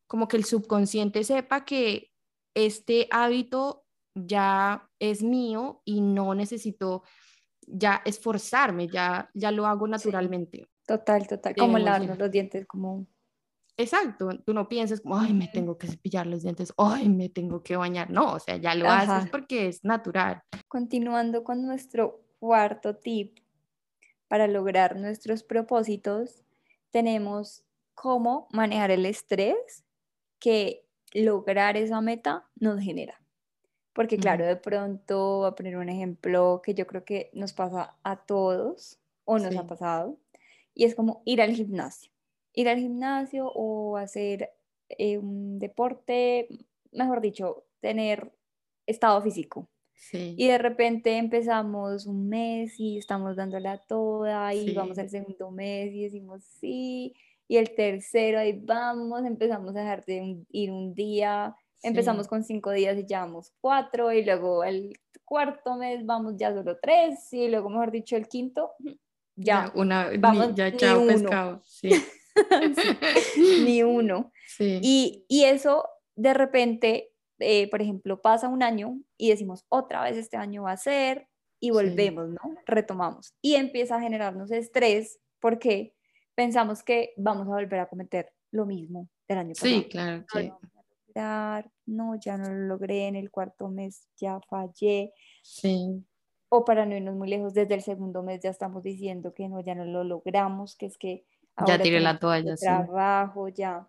como 0.07 0.27
que 0.27 0.37
el 0.37 0.43
subconsciente 0.43 1.23
sepa 1.23 1.63
que 1.63 2.11
este 2.53 3.07
hábito 3.11 3.85
ya 4.13 4.89
es 4.99 5.23
mío 5.23 5.81
y 5.85 6.01
no 6.01 6.35
necesito 6.35 7.03
ya 7.67 8.01
esforzarme, 8.05 8.87
ya, 8.87 9.29
ya 9.33 9.51
lo 9.51 9.65
hago 9.65 9.87
naturalmente. 9.87 10.67
Total, 10.85 11.27
total, 11.27 11.55
como 11.55 11.77
lavarnos 11.79 12.17
los 12.17 12.31
dientes, 12.31 12.65
como... 12.65 13.07
Exacto, 13.77 14.29
tú 14.45 14.53
no 14.53 14.69
piensas 14.69 15.01
como, 15.01 15.17
ay, 15.17 15.33
me 15.33 15.49
tengo 15.49 15.77
que 15.77 15.87
cepillar 15.87 16.27
los 16.27 16.43
dientes, 16.43 16.73
ay, 16.77 17.09
me 17.09 17.27
tengo 17.27 17.61
que 17.61 17.75
bañar, 17.75 18.09
no, 18.09 18.33
o 18.33 18.39
sea, 18.39 18.55
ya 18.55 18.73
lo 18.73 18.89
haces 18.89 19.29
porque 19.29 19.67
es 19.67 19.83
natural. 19.83 20.41
Continuando 20.69 21.43
con 21.43 21.65
nuestro 21.65 22.24
cuarto 22.45 22.95
tip 22.95 23.39
para 24.27 24.47
lograr 24.47 24.97
nuestros 24.97 25.41
propósitos, 25.41 26.43
tenemos 26.91 27.63
cómo 27.95 28.47
manejar 28.51 28.91
el 28.91 29.07
estrés 29.07 29.83
que 30.37 30.85
lograr 31.11 31.75
esa 31.75 32.01
meta 32.01 32.45
nos 32.55 32.79
genera. 32.79 33.19
Porque 33.93 34.17
claro, 34.17 34.45
de 34.45 34.57
pronto, 34.57 35.39
voy 35.39 35.47
a 35.47 35.55
poner 35.55 35.77
un 35.77 35.89
ejemplo 35.89 36.61
que 36.63 36.75
yo 36.75 36.85
creo 36.85 37.03
que 37.03 37.31
nos 37.33 37.53
pasa 37.53 37.95
a 38.03 38.17
todos 38.17 38.99
o 39.23 39.39
nos 39.39 39.55
ha 39.55 39.65
pasado, 39.65 40.19
y 40.75 40.83
es 40.83 40.93
como 40.93 41.23
ir 41.25 41.41
al 41.41 41.53
gimnasio. 41.53 42.11
Ir 42.53 42.69
al 42.69 42.77
gimnasio 42.77 43.51
o 43.55 43.97
hacer 43.97 44.51
eh, 44.89 45.17
un 45.17 45.57
deporte, 45.57 46.47
mejor 46.91 47.21
dicho, 47.21 47.63
tener 47.79 48.31
estado 48.85 49.19
físico. 49.21 49.67
Y 50.13 50.47
de 50.47 50.57
repente 50.57 51.17
empezamos 51.17 52.05
un 52.05 52.29
mes 52.29 52.79
y 52.79 52.97
estamos 52.97 53.35
dándola 53.35 53.77
toda 53.77 54.53
y 54.53 54.73
vamos 54.73 54.97
al 54.97 55.09
segundo 55.09 55.51
mes 55.51 55.93
y 55.93 56.03
decimos 56.03 56.43
sí. 56.59 57.15
Y 57.47 57.57
el 57.57 57.75
tercero, 57.75 58.39
ahí 58.39 58.59
vamos, 58.63 59.23
empezamos 59.25 59.75
a 59.75 59.79
dejar 59.79 60.05
de 60.05 60.43
ir 60.49 60.71
un 60.71 60.93
día, 60.93 61.55
empezamos 61.83 62.27
con 62.27 62.43
cinco 62.43 62.71
días 62.71 62.97
y 62.97 63.05
llevamos 63.05 63.51
cuatro 63.61 64.11
y 64.11 64.25
luego 64.25 64.63
el 64.63 64.97
cuarto 65.23 65.75
mes 65.75 66.05
vamos 66.05 66.35
ya 66.37 66.53
solo 66.53 66.77
tres 66.81 67.31
y 67.33 67.47
luego, 67.47 67.69
mejor 67.69 67.91
dicho, 67.91 68.15
el 68.15 68.27
quinto, 68.27 68.71
ya, 69.35 69.71
una, 69.75 70.09
vamos, 70.17 70.55
ya 70.55 70.75
chao 70.75 71.05
pescado, 71.05 71.61
sí. 71.65 71.91
ni 73.63 73.83
uno. 73.83 74.31
Y, 74.59 75.25
y 75.27 75.43
eso 75.43 75.87
de 76.15 76.33
repente 76.33 77.14
eh, 77.39 77.69
por 77.69 77.81
ejemplo, 77.81 78.21
pasa 78.21 78.47
un 78.47 78.63
año 78.63 78.99
y 79.17 79.29
decimos, 79.29 79.65
otra 79.69 80.03
vez 80.03 80.17
este 80.17 80.37
año 80.37 80.63
va 80.63 80.71
a 80.71 80.77
ser, 80.77 81.27
y 81.59 81.71
volvemos, 81.71 82.29
¿no? 82.29 82.55
Retomamos. 82.65 83.33
Y 83.41 83.55
empieza 83.55 83.95
a 83.95 84.01
generarnos 84.01 84.51
estrés 84.51 85.19
porque 85.39 85.95
pensamos 86.35 86.83
que 86.83 87.13
vamos 87.17 87.47
a 87.47 87.51
volver 87.51 87.79
a 87.79 87.87
cometer 87.87 88.33
lo 88.51 88.65
mismo 88.65 89.09
del 89.27 89.39
año 89.39 89.53
pasado. 89.53 89.73
Sí, 89.73 89.87
claro. 89.89 90.25
No, 91.15 91.63
no, 91.85 92.15
ya 92.19 92.37
no 92.37 92.49
lo 92.49 92.67
logré, 92.67 93.07
en 93.07 93.15
el 93.15 93.31
cuarto 93.31 93.69
mes 93.69 94.07
ya 94.17 94.39
fallé. 94.41 95.13
Sí. 95.41 96.05
o 96.49 96.65
para 96.65 96.85
no 96.85 96.95
irnos 96.95 97.15
muy 97.15 97.29
lejos, 97.29 97.53
desde 97.53 97.73
el 97.73 97.81
segundo 97.81 98.21
mes 98.21 98.41
ya 98.41 98.49
estamos 98.49 98.83
diciendo 98.83 99.33
que 99.33 99.47
no, 99.47 99.61
ya 99.61 99.75
no 99.75 99.85
lo 99.85 100.03
logramos, 100.03 100.75
que 100.75 100.85
es 100.85 100.97
que 100.97 101.25
ya 101.65 101.81
tiré 101.81 101.99
la 101.99 102.19
toalla, 102.19 102.55
trabajo, 102.55 103.47
ya 103.47 103.87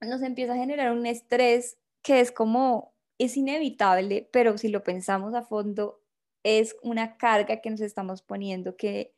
nos 0.00 0.22
empieza 0.22 0.54
a 0.54 0.56
generar 0.56 0.92
un 0.92 1.04
estrés 1.06 1.78
que 2.02 2.20
es 2.20 2.32
como, 2.32 2.94
es 3.18 3.36
inevitable, 3.36 4.28
pero 4.32 4.58
si 4.58 4.68
lo 4.68 4.82
pensamos 4.82 5.34
a 5.34 5.42
fondo, 5.42 6.02
es 6.42 6.76
una 6.82 7.16
carga 7.16 7.60
que 7.60 7.70
nos 7.70 7.80
estamos 7.80 8.22
poniendo 8.22 8.76
que, 8.76 9.14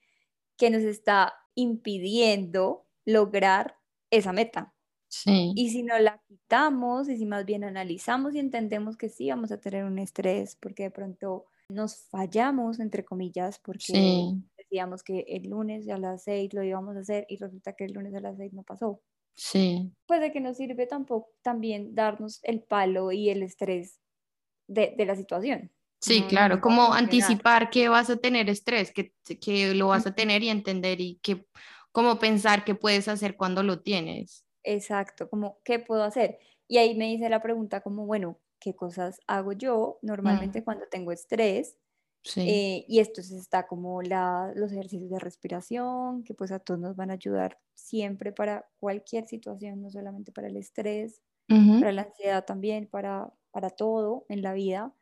que 0.56 0.70
nos 0.70 0.82
está 0.82 1.34
impidiendo 1.54 2.86
lograr 3.04 3.78
esa 4.10 4.32
meta. 4.32 4.74
Sí. 5.08 5.52
Y 5.54 5.70
si 5.70 5.82
no 5.82 5.98
la 5.98 6.20
quitamos 6.26 7.08
y 7.08 7.16
si 7.16 7.24
más 7.24 7.44
bien 7.44 7.64
analizamos 7.64 8.34
y 8.34 8.40
entendemos 8.40 8.96
que 8.96 9.08
sí 9.08 9.30
vamos 9.30 9.52
a 9.52 9.60
tener 9.60 9.84
un 9.84 9.98
estrés 9.98 10.56
porque 10.56 10.84
de 10.84 10.90
pronto 10.90 11.46
nos 11.68 11.96
fallamos, 11.96 12.80
entre 12.80 13.04
comillas, 13.04 13.58
porque 13.60 14.34
decíamos 14.56 15.02
que 15.02 15.24
el 15.28 15.50
lunes 15.50 15.88
a 15.88 15.98
las 15.98 16.24
seis 16.24 16.52
lo 16.52 16.62
íbamos 16.62 16.96
a 16.96 17.00
hacer 17.00 17.26
y 17.28 17.36
resulta 17.36 17.74
que 17.74 17.84
el 17.84 17.92
lunes 17.92 18.14
a 18.14 18.20
las 18.20 18.36
seis 18.36 18.52
no 18.52 18.64
pasó. 18.64 19.00
Sí. 19.34 19.92
Pues 20.06 20.20
de 20.20 20.32
que 20.32 20.40
nos 20.40 20.56
sirve 20.56 20.86
tampoco 20.86 21.30
también 21.42 21.94
darnos 21.94 22.40
el 22.42 22.62
palo 22.62 23.12
y 23.12 23.30
el 23.30 23.42
estrés 23.42 24.00
de, 24.66 24.94
de 24.96 25.06
la 25.06 25.16
situación. 25.16 25.72
Sí, 26.00 26.22
claro, 26.28 26.60
como 26.60 26.92
anticipar 26.92 27.70
que 27.70 27.88
vas 27.88 28.10
a 28.10 28.16
tener 28.16 28.50
estrés, 28.50 28.92
que, 28.92 29.14
que 29.40 29.74
lo 29.74 29.88
vas 29.88 30.06
a 30.06 30.14
tener 30.14 30.42
y 30.42 30.50
entender 30.50 31.00
y 31.00 31.18
que 31.22 31.46
como 31.92 32.18
pensar 32.18 32.64
qué 32.64 32.74
puedes 32.74 33.08
hacer 33.08 33.36
cuando 33.36 33.62
lo 33.62 33.80
tienes. 33.80 34.44
Exacto, 34.64 35.30
como 35.30 35.60
qué 35.64 35.78
puedo 35.78 36.04
hacer. 36.04 36.38
Y 36.68 36.76
ahí 36.76 36.94
me 36.94 37.10
hice 37.10 37.30
la 37.30 37.40
pregunta 37.40 37.80
como, 37.80 38.04
bueno, 38.04 38.38
¿qué 38.58 38.74
cosas 38.74 39.20
hago 39.26 39.52
yo 39.52 39.98
normalmente 40.02 40.60
mm. 40.60 40.64
cuando 40.64 40.86
tengo 40.90 41.10
estrés? 41.10 41.78
Eh, 42.44 42.84
y 42.88 43.00
esto 43.00 43.20
está 43.20 43.66
como 43.66 44.02
la, 44.02 44.52
los 44.54 44.72
ejercicios 44.72 45.10
de 45.10 45.18
respiración, 45.18 46.24
que 46.24 46.34
pues 46.34 46.52
a 46.52 46.58
todos 46.58 46.80
nos 46.80 46.96
van 46.96 47.10
a 47.10 47.14
ayudar 47.14 47.58
siempre 47.74 48.32
para 48.32 48.66
cualquier 48.78 49.26
situación, 49.26 49.80
no 49.82 49.90
solamente 49.90 50.32
para 50.32 50.48
el 50.48 50.56
estrés, 50.56 51.22
para 51.78 51.92
la 51.92 52.02
ansiedad 52.02 52.44
también, 52.44 52.88
para, 52.88 53.32
para 53.50 53.70
todo 53.70 54.26
en 54.28 54.42
la 54.42 54.52
vida. 54.54 54.94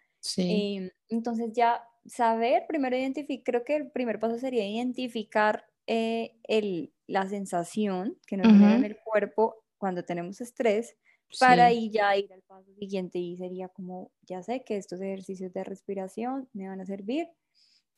Em, 0.46 0.90
entonces 1.08 1.52
ya 1.52 1.82
saber, 2.06 2.64
primero 2.68 2.96
identificar, 2.96 3.44
creo 3.44 3.64
que 3.64 3.76
el 3.76 3.90
primer 3.92 4.18
paso 4.20 4.38
sería 4.38 4.66
identificar 4.66 5.66
eh, 5.86 6.38
el, 6.44 6.92
la 7.06 7.28
sensación 7.28 8.18
que 8.26 8.36
nos 8.36 8.50
genera 8.50 8.76
en 8.76 8.84
el 8.84 8.98
cuerpo 9.04 9.64
cuando 9.78 10.04
tenemos 10.04 10.40
estrés 10.40 10.96
para 11.38 11.66
ahí 11.66 11.90
ya 11.90 12.16
ir 12.16 12.32
al 12.32 12.42
paso 12.42 12.72
siguiente 12.78 13.18
y 13.18 13.36
sería 13.36 13.68
como, 13.68 14.10
ya 14.22 14.42
sé 14.42 14.64
que 14.64 14.76
estos 14.76 15.00
ejercicios 15.00 15.52
de 15.52 15.64
respiración 15.64 16.48
me 16.52 16.68
van 16.68 16.80
a 16.80 16.86
servir. 16.86 17.28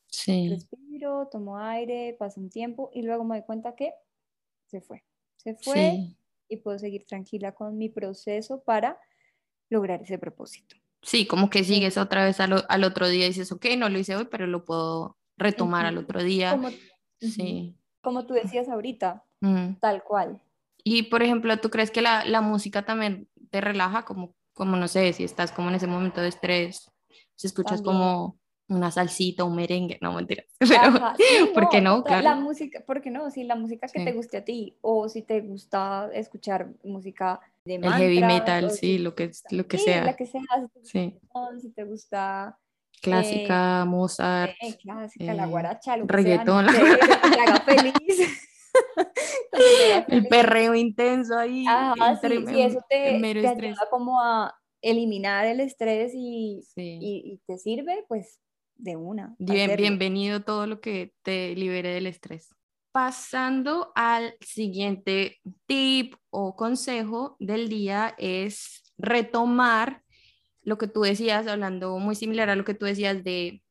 Sí. 0.07 0.49
Respiro, 0.49 1.29
tomo 1.31 1.59
aire, 1.59 2.17
paso 2.19 2.41
un 2.41 2.51
tiempo 2.51 2.91
y 2.93 3.03
luego 3.03 3.25
me 3.25 3.37
doy 3.37 3.47
cuenta 3.47 3.75
que 3.75 3.93
se 4.67 4.81
fue. 4.81 5.05
Se 5.37 5.55
fue 5.55 6.17
y 6.49 6.57
puedo 6.59 6.79
seguir 6.79 7.05
tranquila 7.05 7.53
con 7.53 7.77
mi 7.77 7.89
proceso 7.89 8.63
para 8.63 8.99
lograr 9.69 10.03
ese 10.03 10.19
propósito. 10.19 10.77
Sí, 11.03 11.27
como 11.27 11.51
que 11.51 11.65
sigues 11.65 11.99
otra 11.99 12.25
vez 12.25 12.41
al, 12.41 12.65
al, 12.69 12.85
otro 12.85 13.09
día 13.09 13.27
y 13.27 13.29
dices, 13.29 13.53
ok, 13.53 13.67
no 13.77 13.89
lo 13.89 13.99
hice 13.99 14.17
hoy, 14.17 14.27
pero 14.31 14.47
lo 14.47 14.65
puedo 14.65 15.19
retomar 15.37 15.85
al 15.85 15.99
otro 15.99 16.23
día. 16.23 16.53
Como, 16.53 16.71
sí. 17.21 17.75
Como 18.01 18.27
tú 18.27 18.35
decías 18.35 18.69
ahorita, 18.69 19.25
tal 19.81 20.03
cual. 20.03 20.41
Y 20.85 21.05
por 21.05 21.23
ejemplo, 21.23 21.57
¿tú 21.59 21.71
crees 21.71 21.91
que 21.91 22.03
la, 22.03 22.25
la, 22.27 22.43
música 22.43 22.85
también 22.85 23.27
te 23.51 23.61
relaja? 23.61 24.05
Como, 24.05 24.35
como, 24.53 24.77
no 24.77 24.87
sé, 24.87 25.13
si 25.15 25.25
estás 25.25 25.51
como 25.51 25.71
en 25.71 25.77
ese 25.77 25.87
momento 25.87 26.21
de 26.21 26.29
estrés, 26.29 26.91
si 27.35 27.47
escuchas 27.47 27.81
como 27.81 28.39
una 28.69 28.91
salsita, 28.91 29.45
un 29.45 29.57
merengue, 29.57 29.99
no 30.01 30.13
mentiras, 30.13 30.47
pero 30.59 30.73
¿por 31.55 31.69
qué 31.69 31.81
no? 31.81 32.05
Claro. 32.05 32.23
La 32.23 32.35
música, 32.35 32.83
¿por 32.87 33.03
qué 33.03 33.11
no? 33.11 33.31
Si 33.31 33.45
la 33.45 33.57
música 33.57 33.87
que 33.89 34.05
te 34.05 34.13
guste 34.13 34.39
a 34.39 34.45
ti 34.45 34.77
o 34.81 35.09
si 35.09 35.23
te 35.23 35.41
gusta 35.41 36.11
escuchar 36.13 36.71
música 36.83 37.41
de 37.65 37.77
El 37.77 37.93
heavy 37.93 38.21
metal, 38.21 38.71
sí, 38.71 38.99
lo 38.99 39.15
que, 39.15 39.31
lo 39.51 39.67
que 39.67 39.79
sea. 39.79 40.05
La 40.05 40.17
que 40.17 40.27
sea, 40.27 40.43
sí. 40.83 41.19
si 41.61 41.71
te 41.71 41.85
gusta 41.85 42.59
clásica, 43.03 43.83
eh, 43.83 43.85
Mozart, 43.87 44.53
eh, 44.61 44.77
clásica, 44.83 45.35
la 45.35 45.45
eh, 45.45 45.49
guaracha, 45.49 45.97
lo 45.97 46.07
reggaetón, 46.07 46.67
que 46.67 46.73
te 47.31 47.41
haga 47.41 47.61
feliz. 47.61 47.95
el 50.09 50.27
perreo 50.29 50.75
intenso 50.75 51.37
ahí. 51.39 51.67
Ajá, 51.67 52.17
sí, 52.17 52.45
sí, 52.47 52.61
eso 52.61 52.81
te, 52.89 53.19
te 53.21 53.49
ayuda 53.49 53.89
como 53.91 54.21
a 54.21 54.55
eliminar 54.83 55.47
el 55.47 55.61
estrés 55.61 56.13
y, 56.15 56.63
y, 56.77 57.41
te 57.47 57.57
sirve, 57.59 58.05
pues 58.07 58.41
de 58.77 58.97
una. 58.97 59.35
Bien, 59.39 59.77
bienvenido 59.77 60.43
todo 60.43 60.67
lo 60.67 60.81
que 60.81 61.15
te 61.23 61.55
libere 61.55 61.91
del 61.91 62.07
estrés. 62.07 62.55
Pasando 62.93 63.93
al 63.95 64.35
siguiente 64.41 65.41
tip 65.67 66.15
o 66.31 66.55
consejo 66.55 67.37
del 67.41 67.69
día 67.69 68.15
es 68.19 68.93
retomar 68.99 70.03
lo 70.63 70.79
que 70.79 70.87
tú 70.87 71.03
decías, 71.03 71.47
hablando 71.47 71.99
muy 71.99 72.15
similar 72.15 72.51
a 72.51 72.57
lo 72.57 72.65
que 72.65 72.75
tú 72.75 72.87
decías 72.87 73.25
de 73.25 73.63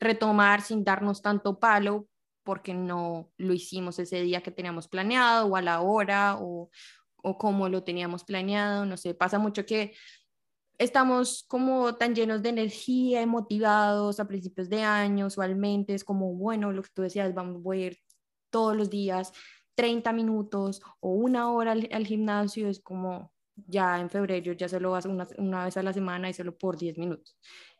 retomar 0.00 0.62
sin 0.62 0.84
darnos 0.84 1.22
tanto 1.22 1.58
palo, 1.58 2.08
porque 2.44 2.74
no 2.74 3.30
lo 3.36 3.52
hicimos 3.52 3.98
ese 3.98 4.22
día 4.22 4.42
que 4.42 4.50
teníamos 4.50 4.88
planeado 4.88 5.46
o 5.46 5.56
a 5.56 5.62
la 5.62 5.80
hora 5.80 6.36
o, 6.40 6.70
o 7.16 7.38
como 7.38 7.68
lo 7.68 7.84
teníamos 7.84 8.24
planeado, 8.24 8.84
no 8.86 8.96
sé, 8.96 9.14
pasa 9.14 9.38
mucho 9.38 9.64
que 9.64 9.94
estamos 10.78 11.44
como 11.48 11.94
tan 11.94 12.14
llenos 12.14 12.42
de 12.42 12.48
energía 12.48 13.22
y 13.22 13.26
motivados 13.26 14.18
a 14.20 14.26
principios 14.26 14.68
de 14.68 14.82
año, 14.82 15.26
usualmente 15.26 15.94
es 15.94 16.04
como, 16.04 16.34
bueno, 16.34 16.72
lo 16.72 16.82
que 16.82 16.90
tú 16.92 17.02
decías, 17.02 17.32
vamos, 17.34 17.62
voy 17.62 17.82
a 17.82 17.86
ir 17.86 17.98
todos 18.50 18.76
los 18.76 18.90
días 18.90 19.32
30 19.74 20.12
minutos 20.12 20.82
o 21.00 21.10
una 21.10 21.50
hora 21.50 21.72
al, 21.72 22.06
gimnasio, 22.06 22.68
es 22.68 22.80
como 22.80 23.32
ya 23.54 24.00
en 24.00 24.10
febrero 24.10 24.52
ya 24.52 24.68
solo 24.68 24.90
vas 24.90 25.06
una, 25.06 25.26
una 25.38 25.64
vez 25.64 25.76
a 25.76 25.82
la 25.82 25.92
semana 25.92 26.28
y 26.28 26.34
solo 26.34 26.56
por 26.56 26.76
10 26.76 26.98
minutos. 26.98 27.36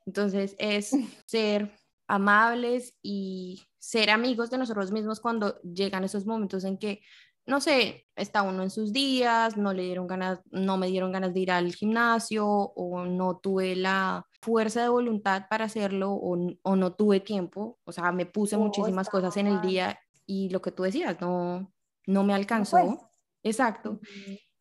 Entonces 0.07 0.55
es 0.59 0.93
ser 1.27 1.73
amables 2.07 2.95
y 3.03 3.63
ser 3.83 4.11
amigos 4.11 4.49
de 4.49 4.59
nosotros 4.59 4.93
mismos 4.93 5.19
cuando 5.19 5.61
llegan 5.63 6.05
esos 6.05 6.25
momentos 6.25 6.63
en 6.63 6.79
que, 6.79 7.03
no 7.47 7.61
sé, 7.61 8.07
está 8.15 8.43
uno 8.43 8.63
en 8.63 8.71
sus 8.71 8.93
días, 8.93 9.57
no 9.57 9.73
le 9.73 9.83
dieron 9.83 10.07
ganas, 10.07 10.39
no 10.53 10.77
me 10.79 10.87
dieron 10.87 11.11
ganas 11.11 11.35
de 11.35 11.41
ir 11.41 11.51
al 11.51 11.75
gimnasio 11.75 12.47
o 12.47 13.05
no 13.05 13.39
tuve 13.39 13.75
la 13.75 14.25
fuerza 14.41 14.83
de 14.83 14.89
voluntad 14.89 15.47
para 15.51 15.65
hacerlo 15.65 16.13
o, 16.13 16.77
no 16.77 16.93
tuve 16.95 17.19
tiempo, 17.19 17.81
o 17.83 17.91
sea, 17.91 18.13
me 18.13 18.25
puse 18.25 18.57
muchísimas 18.57 19.09
cosas 19.09 19.37
en 19.37 19.49
el 19.49 19.61
día 19.61 19.99
y 20.27 20.49
lo 20.51 20.63
que 20.63 20.71
tú 20.71 20.85
decías, 20.85 21.21
no, 21.21 21.73
no 22.07 22.23
me 22.23 22.35
alcanzó. 22.35 23.11
Exacto. 23.43 23.99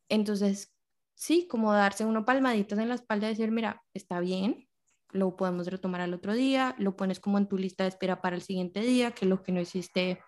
Entonces, 0.10 0.74
sí, 1.14 1.48
como 1.48 1.72
darse 1.74 2.06
uno 2.06 2.26
palmaditas 2.26 2.80
en 2.80 2.90
la 2.90 2.96
espalda 2.96 3.28
y 3.28 3.32
decir, 3.32 3.52
mira, 3.52 3.84
está 3.94 4.20
bien, 4.20 4.68
lo 5.14 5.36
podemos 5.36 5.68
retomar 5.68 6.02
al 6.02 6.14
otro 6.14 6.34
día, 6.34 6.76
lo 6.78 6.96
pones 6.96 7.20
como 7.20 7.38
en 7.38 7.48
tu 7.48 7.58
lista 7.58 7.84
de 7.84 7.90
espera 7.90 8.22
para 8.22 8.36
el 8.36 8.42
siguiente 8.42 8.82
día, 8.82 9.12
que 9.12 9.26
lo 9.26 9.44
que 9.44 9.52
no 9.52 9.62
hiciste 9.62 10.20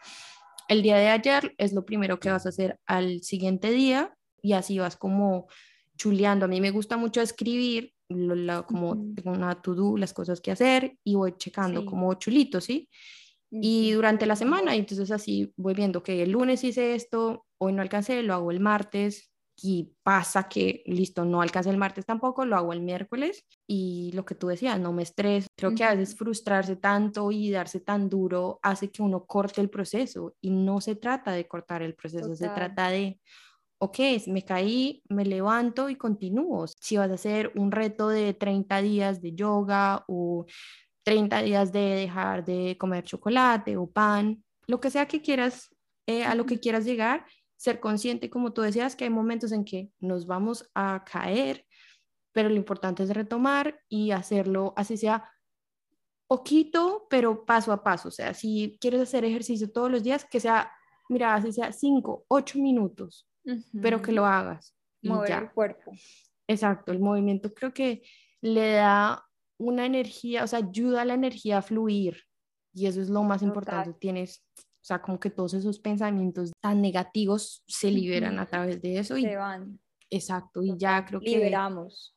el 0.67 0.81
día 0.81 0.97
de 0.97 1.09
ayer 1.09 1.53
es 1.57 1.73
lo 1.73 1.85
primero 1.85 2.19
que 2.19 2.29
vas 2.29 2.45
a 2.45 2.49
hacer 2.49 2.79
al 2.85 3.21
siguiente 3.21 3.71
día 3.71 4.15
y 4.41 4.53
así 4.53 4.79
vas 4.79 4.95
como 4.95 5.47
chuleando. 5.97 6.45
A 6.45 6.47
mí 6.47 6.61
me 6.61 6.71
gusta 6.71 6.97
mucho 6.97 7.21
escribir, 7.21 7.93
como 8.67 8.91
una 9.25 9.61
to-do, 9.61 9.97
las 9.97 10.13
cosas 10.13 10.39
que 10.39 10.51
hacer 10.51 10.97
y 11.03 11.15
voy 11.15 11.33
checando 11.37 11.85
como 11.85 12.13
chulito, 12.15 12.61
¿sí? 12.61 12.89
Y 13.49 13.91
durante 13.91 14.25
la 14.25 14.35
semana, 14.35 14.75
entonces 14.75 15.11
así 15.11 15.53
voy 15.57 15.73
viendo 15.73 16.01
que 16.01 16.23
el 16.23 16.31
lunes 16.31 16.63
hice 16.63 16.95
esto, 16.95 17.45
hoy 17.57 17.73
no 17.73 17.81
alcancé, 17.81 18.23
lo 18.23 18.33
hago 18.33 18.51
el 18.51 18.59
martes, 18.59 19.32
y 19.65 19.93
pasa 20.03 20.49
que, 20.49 20.83
listo, 20.85 21.23
no 21.23 21.41
alcancé 21.41 21.69
el 21.69 21.77
martes 21.77 22.05
tampoco, 22.05 22.43
lo 22.43 22.57
hago 22.57 22.73
el 22.73 22.81
miércoles 22.81 23.45
y 23.65 24.11
lo 24.13 24.25
que 24.25 24.35
tú 24.35 24.47
decías, 24.47 24.77
no 24.77 24.91
me 24.91 25.03
estreso. 25.03 25.47
Creo 25.57 25.73
que 25.73 25.85
a 25.85 25.95
veces 25.95 26.17
frustrarse 26.17 26.75
tanto 26.75 27.31
y 27.31 27.49
darse 27.49 27.79
tan 27.79 28.09
duro 28.09 28.59
hace 28.61 28.91
que 28.91 29.01
uno 29.01 29.23
corte 29.25 29.61
el 29.61 29.69
proceso 29.69 30.35
y 30.41 30.49
no 30.49 30.81
se 30.81 30.97
trata 30.97 31.31
de 31.31 31.47
cortar 31.47 31.81
el 31.81 31.95
proceso, 31.95 32.35
se 32.35 32.49
trata 32.49 32.89
de, 32.89 33.21
ok, 33.77 33.99
me 34.27 34.43
caí, 34.43 35.01
me 35.07 35.23
levanto 35.23 35.89
y 35.89 35.95
continúo. 35.95 36.65
Si 36.81 36.97
vas 36.97 37.09
a 37.09 37.13
hacer 37.13 37.53
un 37.55 37.71
reto 37.71 38.09
de 38.09 38.33
30 38.33 38.81
días 38.81 39.21
de 39.21 39.33
yoga 39.33 40.03
o 40.09 40.45
30 41.05 41.41
días 41.41 41.71
de 41.71 41.79
dejar 41.79 42.43
de 42.43 42.75
comer 42.77 43.05
chocolate 43.05 43.77
o 43.77 43.89
pan, 43.89 44.43
lo 44.67 44.81
que 44.81 44.89
sea 44.89 45.05
que 45.05 45.21
quieras, 45.21 45.73
eh, 46.05 46.25
a 46.25 46.35
lo 46.35 46.45
que 46.45 46.59
quieras 46.59 46.83
llegar, 46.83 47.25
ser 47.63 47.79
consciente, 47.79 48.29
como 48.29 48.51
tú 48.51 48.61
decías, 48.61 48.93
que 48.93 49.05
hay 49.05 49.09
momentos 49.09 49.53
en 49.53 49.63
que 49.63 49.89
nos 50.01 50.27
vamos 50.27 50.69
a 50.75 51.05
caer, 51.09 51.65
pero 52.33 52.49
lo 52.49 52.55
importante 52.55 53.03
es 53.03 53.09
retomar 53.11 53.79
y 53.87 54.11
hacerlo 54.11 54.73
así 54.75 54.97
sea 54.97 55.31
poquito, 56.27 57.07
pero 57.09 57.45
paso 57.45 57.71
a 57.71 57.81
paso. 57.81 58.09
O 58.09 58.11
sea, 58.11 58.33
si 58.33 58.77
quieres 58.81 58.99
hacer 58.99 59.23
ejercicio 59.23 59.71
todos 59.71 59.89
los 59.89 60.03
días, 60.03 60.25
que 60.25 60.41
sea, 60.41 60.73
mira, 61.07 61.35
así 61.35 61.53
sea 61.53 61.71
cinco, 61.71 62.25
ocho 62.27 62.59
minutos, 62.59 63.29
pero 63.81 64.01
que 64.01 64.11
lo 64.11 64.25
hagas. 64.25 64.75
Mover 65.01 65.43
el 65.43 65.51
cuerpo. 65.51 65.93
Exacto, 66.45 66.91
el 66.91 66.99
movimiento 66.99 67.53
creo 67.53 67.73
que 67.73 68.03
le 68.41 68.73
da 68.73 69.25
una 69.57 69.85
energía, 69.85 70.43
o 70.43 70.47
sea, 70.47 70.59
ayuda 70.59 71.03
a 71.03 71.05
la 71.05 71.13
energía 71.13 71.59
a 71.59 71.61
fluir 71.61 72.17
Y 72.73 72.87
eso 72.87 72.99
es 72.99 73.09
lo 73.09 73.23
más 73.23 73.41
importante. 73.41 73.97
Tienes, 74.01 74.45
o 74.83 74.85
sea, 74.85 75.01
como 75.01 75.17
que 75.17 75.29
todos 75.29 75.53
esos 75.53 75.79
pensamientos 75.79 76.51
tan 76.59 76.81
negativos 76.81 77.63
se 77.65 77.89
liberan 77.89 78.37
a 78.37 78.45
través 78.45 78.81
de 78.81 78.99
eso. 78.99 79.15
Se 79.15 79.37
van. 79.37 79.79
Exacto, 80.09 80.61
y 80.61 80.77
ya 80.77 81.05
creo 81.05 81.21
que... 81.21 81.29
Liberamos. 81.29 82.13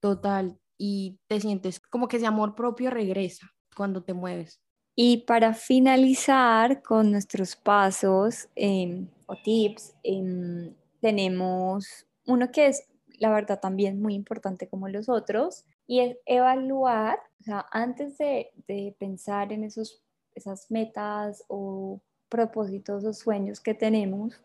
Total, 0.00 0.56
y 0.78 1.18
te 1.26 1.40
sientes 1.40 1.80
como 1.80 2.06
que 2.06 2.18
ese 2.18 2.26
amor 2.26 2.54
propio 2.54 2.90
regresa 2.90 3.50
cuando 3.74 4.04
te 4.04 4.14
mueves. 4.14 4.60
Y 4.94 5.24
para 5.26 5.52
finalizar 5.52 6.80
con 6.82 7.10
nuestros 7.10 7.56
pasos 7.56 8.48
em, 8.54 9.08
o 9.26 9.34
tips, 9.42 9.96
em, 10.04 10.74
tenemos 11.00 12.06
uno 12.24 12.52
que 12.52 12.68
es, 12.68 12.88
la 13.18 13.30
verdad, 13.30 13.58
también 13.58 14.00
muy 14.00 14.14
importante 14.14 14.68
como 14.68 14.88
los 14.88 15.08
otros, 15.08 15.64
y 15.88 16.00
es 16.00 16.16
evaluar, 16.24 17.18
o 17.40 17.42
sea, 17.42 17.66
antes 17.72 18.16
de, 18.18 18.52
de 18.68 18.94
pensar 18.96 19.52
en 19.52 19.64
esos, 19.64 20.02
esas 20.36 20.70
metas 20.70 21.42
o 21.48 22.00
propósitos 22.28 23.04
o 23.04 23.12
sueños 23.12 23.60
que 23.60 23.74
tenemos, 23.74 24.40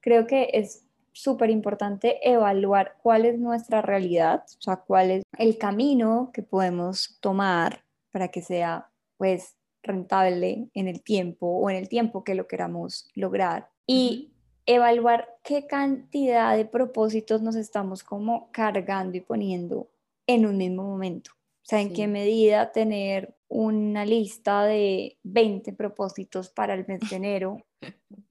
creo 0.00 0.26
que 0.26 0.50
es 0.52 0.86
súper 1.12 1.50
importante 1.50 2.26
evaluar 2.28 2.96
cuál 3.02 3.26
es 3.26 3.38
nuestra 3.38 3.82
realidad, 3.82 4.44
o 4.58 4.62
sea, 4.62 4.76
cuál 4.76 5.10
es 5.10 5.22
el 5.38 5.58
camino 5.58 6.30
que 6.32 6.42
podemos 6.42 7.18
tomar 7.20 7.84
para 8.10 8.28
que 8.28 8.42
sea, 8.42 8.90
pues, 9.18 9.56
rentable 9.82 10.68
en 10.74 10.88
el 10.88 11.02
tiempo 11.02 11.46
o 11.46 11.68
en 11.68 11.76
el 11.76 11.88
tiempo 11.88 12.24
que 12.24 12.34
lo 12.34 12.46
queramos 12.46 13.10
lograr. 13.14 13.70
Y 13.86 14.32
evaluar 14.64 15.28
qué 15.42 15.66
cantidad 15.66 16.56
de 16.56 16.64
propósitos 16.64 17.42
nos 17.42 17.56
estamos 17.56 18.04
como 18.04 18.50
cargando 18.52 19.16
y 19.16 19.20
poniendo 19.20 19.88
en 20.26 20.46
un 20.46 20.56
mismo 20.56 20.84
momento. 20.84 21.32
O 21.34 21.64
sea, 21.64 21.80
en 21.80 21.92
qué 21.92 22.06
medida 22.06 22.72
tener 22.72 23.36
una 23.54 24.06
lista 24.06 24.64
de 24.64 25.18
20 25.24 25.74
propósitos 25.74 26.48
para 26.48 26.72
el 26.72 26.86
mes 26.86 27.00
de 27.10 27.16
enero 27.16 27.58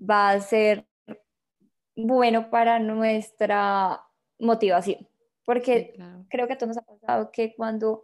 va 0.01 0.31
a 0.31 0.41
ser 0.41 0.87
bueno 1.95 2.49
para 2.49 2.79
nuestra 2.79 4.01
motivación. 4.39 5.07
Porque 5.45 5.93
creo 6.29 6.47
que 6.47 6.53
a 6.53 6.57
todos 6.57 6.69
nos 6.69 6.77
ha 6.79 6.81
pasado 6.81 7.31
que 7.31 7.53
cuando 7.55 8.03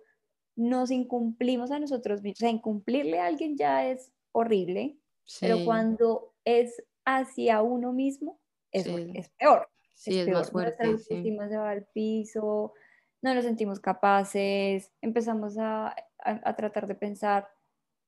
nos 0.55 0.91
incumplimos 0.91 1.71
a 1.71 1.79
nosotros 1.79 2.21
mismos, 2.21 2.39
o 2.39 2.41
sea, 2.41 2.49
incumplirle 2.49 3.19
a 3.19 3.25
alguien 3.25 3.57
ya 3.57 3.87
es 3.87 4.11
horrible, 4.31 4.99
pero 5.39 5.65
cuando 5.65 6.35
es 6.45 6.83
hacia 7.03 7.63
uno 7.63 7.93
mismo, 7.93 8.39
es, 8.71 8.85
es 8.85 9.29
peor. 9.29 9.67
Sí, 9.95 10.19
es, 10.19 10.27
más 10.27 10.51
fuerte. 10.51 10.85
Nuestra 10.85 11.15
sí. 11.15 11.35
se 11.49 11.57
va 11.57 11.71
al 11.71 11.85
piso, 11.87 12.73
no 13.21 13.33
nos 13.33 13.43
sentimos 13.43 13.79
capaces, 13.79 14.91
empezamos 15.01 15.57
a, 15.57 15.95
a, 16.19 16.55
tratar 16.55 16.87
de 16.87 16.95
pensar, 16.95 17.47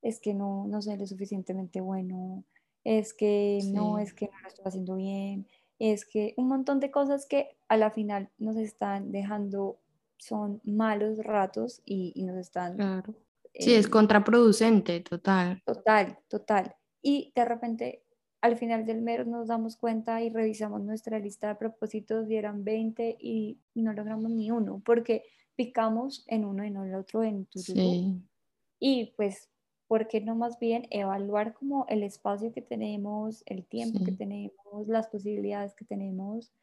es 0.02 0.20
que 0.20 0.34
no, 0.34 0.66
no 0.68 0.82
soy 0.82 0.98
lo 0.98 1.06
suficientemente 1.06 1.82
bueno, 1.82 2.44
es 2.84 3.14
que 3.14 3.60
no, 3.72 4.00
es 4.00 4.14
que 4.14 4.26
no 4.28 4.40
lo 4.42 4.48
estoy 4.48 4.66
haciendo 4.66 4.96
bien, 4.96 5.48
es 5.80 6.06
que 6.06 6.34
un 6.38 6.48
montón 6.48 6.80
de 6.80 6.92
cosas 6.92 7.26
que 7.26 7.58
a 7.68 7.78
la 7.78 7.92
final 7.92 8.30
nos 8.38 8.58
están 8.58 9.12
dejando 9.12 9.80
son 10.18 10.62
malos 10.64 11.18
ratos 11.20 11.82
y, 11.86 12.14
nos 12.24 12.38
están... 12.38 12.76
Claro. 12.76 13.16
Sí, 13.54 13.74
es 13.74 13.88
contraproducente, 13.88 15.00
total. 15.02 15.62
Total, 15.66 16.18
total. 16.28 16.76
Y 17.02 17.32
de 17.36 17.46
repente, 17.46 18.04
al 18.42 18.58
final 18.58 18.86
del 18.86 19.02
mes 19.02 19.28
nos 19.28 19.48
damos 19.48 19.76
cuenta 19.76 20.22
y 20.22 20.30
revisamos 20.30 20.82
nuestra 20.82 21.20
lista 21.20 21.50
de 21.50 21.56
propósitos 21.56 22.30
y 22.30 22.36
eran 22.36 22.64
20 22.64 23.18
y 23.20 23.60
no 23.76 23.94
logramos 23.94 24.32
ni 24.32 24.50
uno, 24.52 24.82
porque 24.86 25.24
picamos 25.56 26.24
en 26.28 26.46
uno 26.46 26.64
y 26.64 26.72
no 26.72 26.84
en 26.84 26.92
el 26.92 26.96
otro 26.96 27.24
en 27.24 27.46
tu 27.46 27.60
sí. 27.60 28.22
Y 28.80 29.14
pues, 29.18 29.50
¿por 29.88 30.08
qué 30.08 30.22
no 30.22 30.36
más 30.36 30.58
bien 30.58 30.88
evaluar 30.90 31.54
como 31.54 31.86
el 31.90 32.04
espacio 32.04 32.54
que 32.54 32.62
tenemos, 32.62 33.44
el 33.46 33.66
tiempo 33.66 34.06
que 34.06 34.14
tenemos, 34.14 34.88
las 34.88 35.08
posibilidades 35.08 35.76
que 35.76 35.84
tenemos 35.84 36.54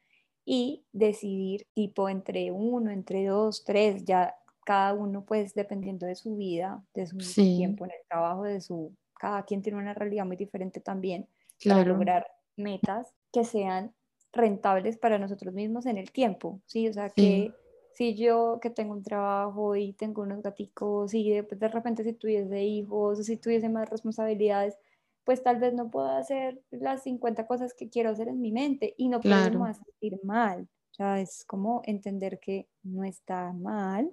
y 0.47 0.87
decidir 0.93 1.67
tipo 1.75 2.09
entre 2.09 2.51
uno, 2.53 2.91
entre 2.91 3.27
dos, 3.27 3.65
tres, 3.65 4.05
ya 4.05 4.35
cada 4.65 4.95
uno 4.95 5.25
pues 5.27 5.55
dependiendo 5.55 6.07
de 6.07 6.15
su 6.15 6.37
vida, 6.37 6.83
de 6.95 7.07
su 7.07 7.19
tiempo 7.19 7.85
en 7.85 7.91
el 7.91 8.09
trabajo, 8.09 8.45
de 8.45 8.63
su, 8.63 8.97
cada 9.21 9.45
quien 9.45 9.61
tiene 9.61 9.79
una 9.79 9.93
realidad 9.93 10.25
muy 10.25 10.37
diferente 10.37 10.81
también 10.81 11.29
para 11.65 11.85
lograr 11.85 12.27
metas 12.57 13.15
que 13.33 13.45
sean 13.45 13.95
rentables 14.33 14.99
para 14.99 15.19
nosotros 15.19 15.55
mismos 15.55 15.87
en 15.87 15.99
el 15.99 16.13
tiempo, 16.13 16.61
¿sí? 16.67 16.89
O 16.89 16.93
sea, 16.93 17.11
que 17.11 17.53
si 17.93 18.15
yo 18.15 18.59
que 18.61 18.71
tengo 18.71 18.93
un 18.93 19.03
trabajo 19.03 19.77
y 19.77 19.95
tengo 19.95 20.23
unos 20.23 20.43
gaticos 20.43 21.15
y 21.15 21.31
de, 21.31 21.43
de 21.43 21.69
repente 21.69 22.05
si 22.05 22.13
tuviese 22.13 22.63
hijos 22.63 23.19
o 23.19 23.23
si 23.23 23.37
tuviese 23.39 23.69
más 23.69 23.89
responsabilidades, 23.89 24.77
pues 25.25 25.43
tal 25.43 25.59
vez 25.59 25.75
no 25.75 25.91
puedo 25.91 26.09
hacer 26.09 26.63
las 26.71 27.03
50 27.03 27.47
cosas 27.47 27.75
que 27.75 27.89
quiero 27.89 28.11
hacer 28.11 28.29
en 28.29 28.41
mi 28.41 28.53
mente 28.53 28.95
y 28.97 29.09
no 29.09 29.21
puedo 29.21 29.59
más 29.59 29.79
sentir 29.79 30.21
mal. 30.23 30.69
O 30.93 30.95
sea, 30.95 31.21
es 31.21 31.45
como 31.45 31.83
entender 31.85 32.39
que 32.39 32.69
no 32.83 33.05
está 33.05 33.53
mal. 33.53 34.13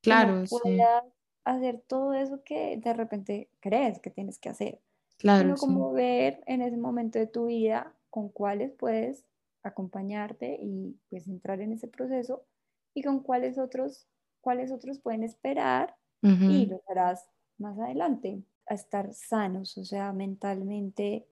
Claro, 0.00 0.36
no 0.36 0.44
puedas 0.44 1.04
hacer 1.44 1.82
todo 1.86 2.14
eso 2.14 2.42
que 2.44 2.78
de 2.78 2.94
repente 2.94 3.50
crees 3.60 4.00
que 4.00 4.10
tienes 4.10 4.38
que 4.38 4.48
hacer. 4.48 4.80
Claro. 5.18 5.42
Sino 5.42 5.56
como 5.56 5.92
ver 5.92 6.42
en 6.46 6.62
ese 6.62 6.76
momento 6.76 7.18
de 7.18 7.26
tu 7.26 7.46
vida 7.46 7.94
con 8.10 8.28
cuáles 8.28 8.72
puedes 8.72 9.24
acompañarte 9.62 10.58
y 10.60 10.96
pues 11.10 11.26
entrar 11.26 11.60
en 11.60 11.72
ese 11.72 11.88
proceso 11.88 12.44
y 12.94 13.02
con 13.02 13.20
cuáles 13.20 13.58
otros, 13.58 14.06
cuáles 14.40 14.70
otros 14.70 15.00
pueden 15.00 15.24
esperar 15.24 15.96
y 16.22 16.64
lo 16.66 16.80
harás 16.88 17.28
más 17.58 17.78
adelante 17.78 18.42
a 18.66 18.74
estar 18.74 19.12
sanos, 19.12 19.76
o 19.76 19.84
sea, 19.84 20.12
mentalmente, 20.12 21.26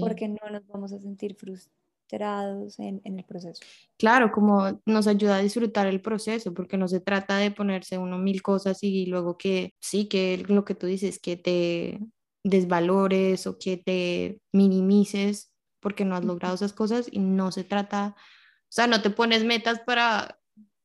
porque 0.00 0.26
no 0.26 0.50
nos 0.50 0.66
vamos 0.66 0.92
a 0.92 0.98
sentir 0.98 1.34
frustrados 1.34 2.78
en, 2.78 3.02
en, 3.04 3.18
el 3.18 3.24
proceso. 3.26 3.62
Claro, 3.98 4.32
como 4.32 4.80
nos 4.86 5.06
ayuda 5.06 5.36
a 5.36 5.42
disfrutar 5.42 5.86
el 5.86 6.00
proceso, 6.00 6.54
porque 6.54 6.78
no 6.78 6.88
se 6.88 7.00
trata 7.00 7.36
de 7.36 7.50
ponerse 7.50 7.98
uno 7.98 8.16
mil 8.16 8.40
cosas 8.40 8.82
y 8.82 9.04
luego 9.04 9.36
que 9.36 9.74
sí, 9.80 10.08
que 10.08 10.42
lo 10.48 10.64
que 10.64 10.74
tú 10.74 10.86
dices, 10.86 11.18
que 11.18 11.36
te 11.36 12.00
desvalores 12.50 13.46
o 13.46 13.58
que 13.58 13.76
te 13.76 14.40
minimices 14.52 15.52
porque 15.80 16.04
no 16.04 16.16
has 16.16 16.24
logrado 16.24 16.54
esas 16.54 16.72
cosas 16.72 17.08
y 17.10 17.18
no 17.18 17.52
se 17.52 17.64
trata, 17.64 18.14
o 18.16 18.70
sea, 18.70 18.86
no 18.86 19.00
te 19.02 19.10
pones 19.10 19.44
metas 19.44 19.80
para 19.80 20.38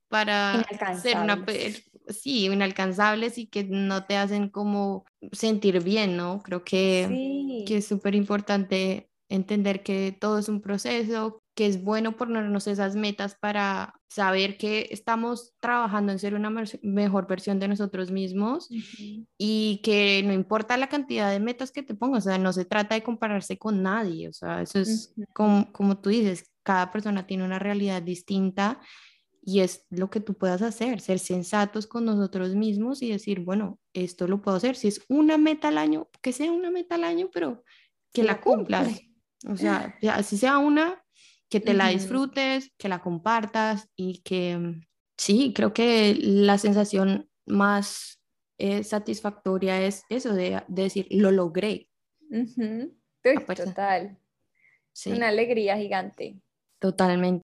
para 0.09 0.63
ser 1.01 1.17
una 1.17 1.43
sí, 2.07 2.45
inalcanzables 2.45 3.39
y 3.39 3.47
que 3.47 3.63
no 3.63 4.05
te 4.05 4.15
hacen 4.15 4.49
como 4.49 5.05
sentir 5.31 5.83
bien, 5.83 6.15
¿no? 6.15 6.41
Creo 6.43 6.63
que, 6.63 7.63
que 7.65 7.77
es 7.77 7.87
súper 7.87 8.13
importante 8.13 9.09
entender 9.27 9.81
que 9.81 10.11
todo 10.11 10.37
es 10.37 10.49
un 10.49 10.61
proceso, 10.61 11.42
que 11.55 11.67
es 11.67 11.83
bueno 11.83 12.17
ponernos 12.17 12.67
esas 12.67 12.95
metas 12.95 13.35
para 13.35 13.99
saber 14.07 14.57
que 14.57 14.87
estamos 14.91 15.53
trabajando 15.59 16.11
en 16.11 16.19
ser 16.19 16.33
una 16.33 16.51
mejor 16.81 17.27
versión 17.27 17.59
de 17.59 17.67
nosotros 17.67 18.11
mismos 18.11 18.69
y 19.37 19.81
que 19.83 20.23
no 20.25 20.33
importa 20.33 20.77
la 20.77 20.89
cantidad 20.89 21.31
de 21.31 21.39
metas 21.39 21.71
que 21.71 21.83
te 21.83 21.93
pongas, 21.93 22.25
o 22.25 22.29
sea, 22.29 22.37
no 22.37 22.53
se 22.53 22.65
trata 22.65 22.95
de 22.95 23.03
compararse 23.03 23.57
con 23.57 23.83
nadie, 23.83 24.29
o 24.29 24.33
sea, 24.33 24.61
eso 24.61 24.79
es 24.79 25.13
como, 25.33 25.71
como 25.71 25.99
tú 25.99 26.09
dices, 26.09 26.51
cada 26.63 26.91
persona 26.91 27.27
tiene 27.27 27.43
una 27.43 27.59
realidad 27.59 28.01
distinta 28.01 28.79
y 29.45 29.59
es 29.59 29.85
lo 29.89 30.09
que 30.09 30.21
tú 30.21 30.35
puedas 30.35 30.61
hacer, 30.61 31.01
ser 31.01 31.19
sensatos 31.19 31.85
con 31.85 32.05
nosotros 32.05 32.55
mismos 32.55 33.01
y 33.01 33.11
decir, 33.11 33.41
bueno, 33.41 33.77
esto 33.91 34.25
lo 34.27 34.41
puedo 34.41 34.55
hacer. 34.55 34.77
Si 34.77 34.87
es 34.87 35.03
una 35.09 35.37
meta 35.37 35.67
al 35.67 35.77
año, 35.77 36.07
que 36.21 36.31
sea 36.31 36.49
una 36.51 36.71
meta 36.71 36.95
al 36.95 37.03
año, 37.03 37.29
pero 37.33 37.61
que 38.13 38.23
la, 38.23 38.39
cumplas. 38.39 39.01
O 39.45 39.57
sea, 39.57 39.97
así 40.13 40.37
sea 40.37 40.59
una, 40.59 41.02
que 41.53 41.59
te 41.59 41.75
la 41.75 41.89
disfrutes, 41.89 42.71
que 42.79 42.89
la 42.89 42.99
compartas 42.99 43.87
y 43.95 44.23
que 44.23 44.81
sí, 45.15 45.53
creo 45.55 45.71
que 45.71 46.17
la 46.19 46.57
sensación 46.57 47.29
más 47.45 48.23
eh, 48.57 48.83
satisfactoria 48.83 49.79
es 49.79 50.03
eso 50.09 50.33
de, 50.33 50.63
decir, 50.67 51.05
lo 51.11 51.29
logré. 51.29 51.91
Total. 53.55 54.17
Una 55.05 55.27
alegría 55.27 55.77
gigante. 55.77 56.41
Totalmente. 56.79 57.43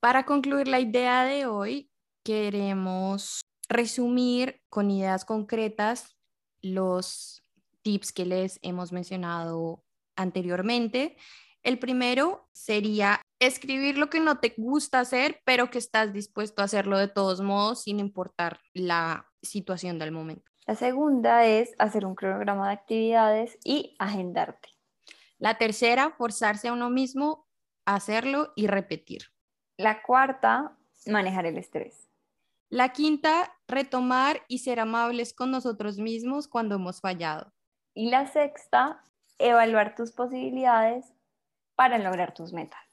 Para 0.00 0.24
concluir 0.24 0.68
la 0.68 0.80
idea 0.80 1.24
de 1.24 1.44
hoy, 1.44 1.90
queremos 2.26 3.42
resumir 3.68 4.60
con 4.68 4.90
ideas 4.90 5.24
concretas 5.24 6.16
los 6.60 7.44
tips 7.82 8.12
que 8.12 8.24
les 8.24 8.58
hemos 8.62 8.90
mencionado 8.90 9.84
anteriormente. 10.16 11.16
El 11.62 11.78
primero 11.78 12.48
sería 12.52 13.22
escribir 13.38 13.96
lo 13.96 14.10
que 14.10 14.18
no 14.18 14.40
te 14.40 14.54
gusta 14.56 14.98
hacer, 14.98 15.40
pero 15.44 15.70
que 15.70 15.78
estás 15.78 16.12
dispuesto 16.12 16.62
a 16.62 16.64
hacerlo 16.64 16.98
de 16.98 17.06
todos 17.06 17.40
modos 17.40 17.84
sin 17.84 18.00
importar 18.00 18.58
la 18.74 19.30
situación 19.40 20.00
del 20.00 20.10
momento. 20.10 20.50
La 20.66 20.74
segunda 20.74 21.46
es 21.46 21.76
hacer 21.78 22.04
un 22.04 22.16
cronograma 22.16 22.66
de 22.66 22.74
actividades 22.74 23.56
y 23.62 23.94
agendarte. 24.00 24.70
La 25.38 25.58
tercera, 25.58 26.10
forzarse 26.10 26.66
a 26.66 26.72
uno 26.72 26.90
mismo 26.90 27.46
hacerlo 27.84 28.52
y 28.56 28.66
repetir. 28.66 29.30
La 29.76 30.02
cuarta, 30.02 30.76
manejar 31.06 31.46
el 31.46 31.56
estrés. 31.56 32.06
La 32.68 32.88
quinta, 32.88 33.56
retomar 33.68 34.42
y 34.48 34.58
ser 34.58 34.80
amables 34.80 35.32
con 35.32 35.50
nosotros 35.50 35.98
mismos 35.98 36.48
cuando 36.48 36.74
hemos 36.74 37.00
fallado. 37.00 37.52
Y 37.94 38.10
la 38.10 38.26
sexta, 38.26 39.04
evaluar 39.38 39.94
tus 39.94 40.12
posibilidades 40.12 41.12
para 41.76 41.98
lograr 41.98 42.34
tus 42.34 42.52
metas. 42.52 42.85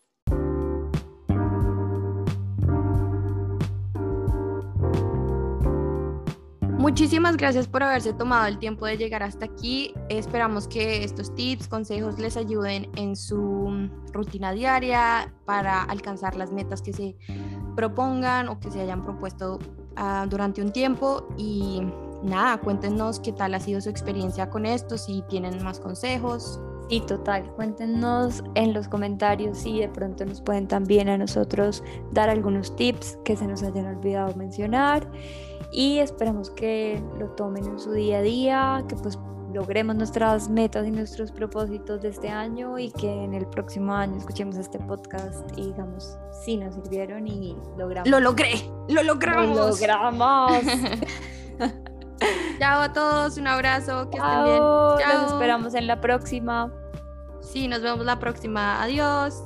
Muchísimas 6.84 7.38
gracias 7.38 7.66
por 7.66 7.82
haberse 7.82 8.12
tomado 8.12 8.46
el 8.46 8.60
tiempo 8.60 8.86
de 8.86 8.98
llegar 8.98 9.24
hasta 9.24 9.46
aquí. 9.46 9.94
Esperamos 10.10 10.68
que 10.68 11.06
estos 11.06 11.34
tips, 11.34 11.70
consejos 11.70 12.20
les 12.20 12.36
ayuden 12.36 12.90
en 12.98 13.16
su 13.16 13.90
rutina 14.12 14.52
diaria 14.52 15.34
para 15.46 15.84
alcanzar 15.84 16.36
las 16.36 16.52
metas 16.52 16.82
que 16.82 16.92
se 16.92 17.16
propongan 17.78 18.50
o 18.50 18.60
que 18.60 18.70
se 18.70 18.82
hayan 18.82 19.02
propuesto 19.02 19.60
uh, 19.98 20.28
durante 20.28 20.62
un 20.62 20.74
tiempo. 20.74 21.26
Y 21.38 21.84
nada, 22.22 22.58
cuéntenos 22.58 23.22
qué 23.22 23.32
tal 23.32 23.54
ha 23.54 23.62
sido 23.62 23.80
su 23.80 23.90
experiencia 23.90 24.50
con 24.50 24.66
esto, 24.66 24.98
si 24.98 25.24
tienen 25.30 25.64
más 25.64 25.80
consejos. 25.80 26.60
Sí, 26.90 27.00
total. 27.08 27.50
Cuéntenos 27.56 28.44
en 28.56 28.74
los 28.74 28.90
comentarios 28.90 29.58
si 29.58 29.80
de 29.80 29.88
pronto 29.88 30.26
nos 30.26 30.42
pueden 30.42 30.68
también 30.68 31.08
a 31.08 31.18
nosotros 31.18 31.82
dar 32.12 32.30
algunos 32.30 32.76
tips 32.76 33.18
que 33.24 33.38
se 33.38 33.48
nos 33.48 33.64
hayan 33.64 33.88
olvidado 33.88 34.36
mencionar 34.36 35.10
y 35.74 36.00
esperamos 36.00 36.52
que 36.52 37.04
lo 37.20 37.30
tomen 37.32 37.66
en 37.66 37.80
su 37.80 37.92
día 37.92 38.20
a 38.20 38.22
día, 38.22 38.86
que 38.88 38.96
pues 38.96 39.18
logremos 39.54 39.96
nuestras 39.96 40.50
metas 40.50 40.88
y 40.88 40.92
nuestros 40.92 41.32
propósitos 41.32 42.02
de 42.02 42.10
este 42.10 42.30
año 42.30 42.80
y 42.80 42.92
que 42.92 43.12
en 43.12 43.34
el 43.34 43.46
próximo 43.48 43.94
año 43.94 44.18
escuchemos 44.18 44.56
este 44.58 44.80
podcast 44.80 45.50
y 45.58 45.68
digamos 45.68 46.18
si 46.44 46.58
nos 46.58 46.76
sirvieron 46.76 47.28
y 47.28 47.56
logramos. 47.78 48.10
Lo 48.10 48.20
logré, 48.20 48.54
lo 48.90 49.04
logramos. 49.04 49.56
Lo 49.56 49.70
logramos. 49.70 50.52
Chao 52.60 52.82
a 52.82 52.94
todos, 52.94 53.38
un 53.38 53.48
abrazo, 53.48 54.10
que 54.10 54.18
estén 54.18 54.44
bien. 54.44 54.58
Chao. 54.58 55.22
Nos 55.22 55.32
esperamos 55.34 55.74
en 55.76 55.88
la 55.88 56.00
próxima. 56.00 56.72
Sí, 57.42 57.68
nos 57.68 57.82
vemos 57.82 58.06
la 58.06 58.20
próxima. 58.20 58.82
Adiós. 58.82 59.44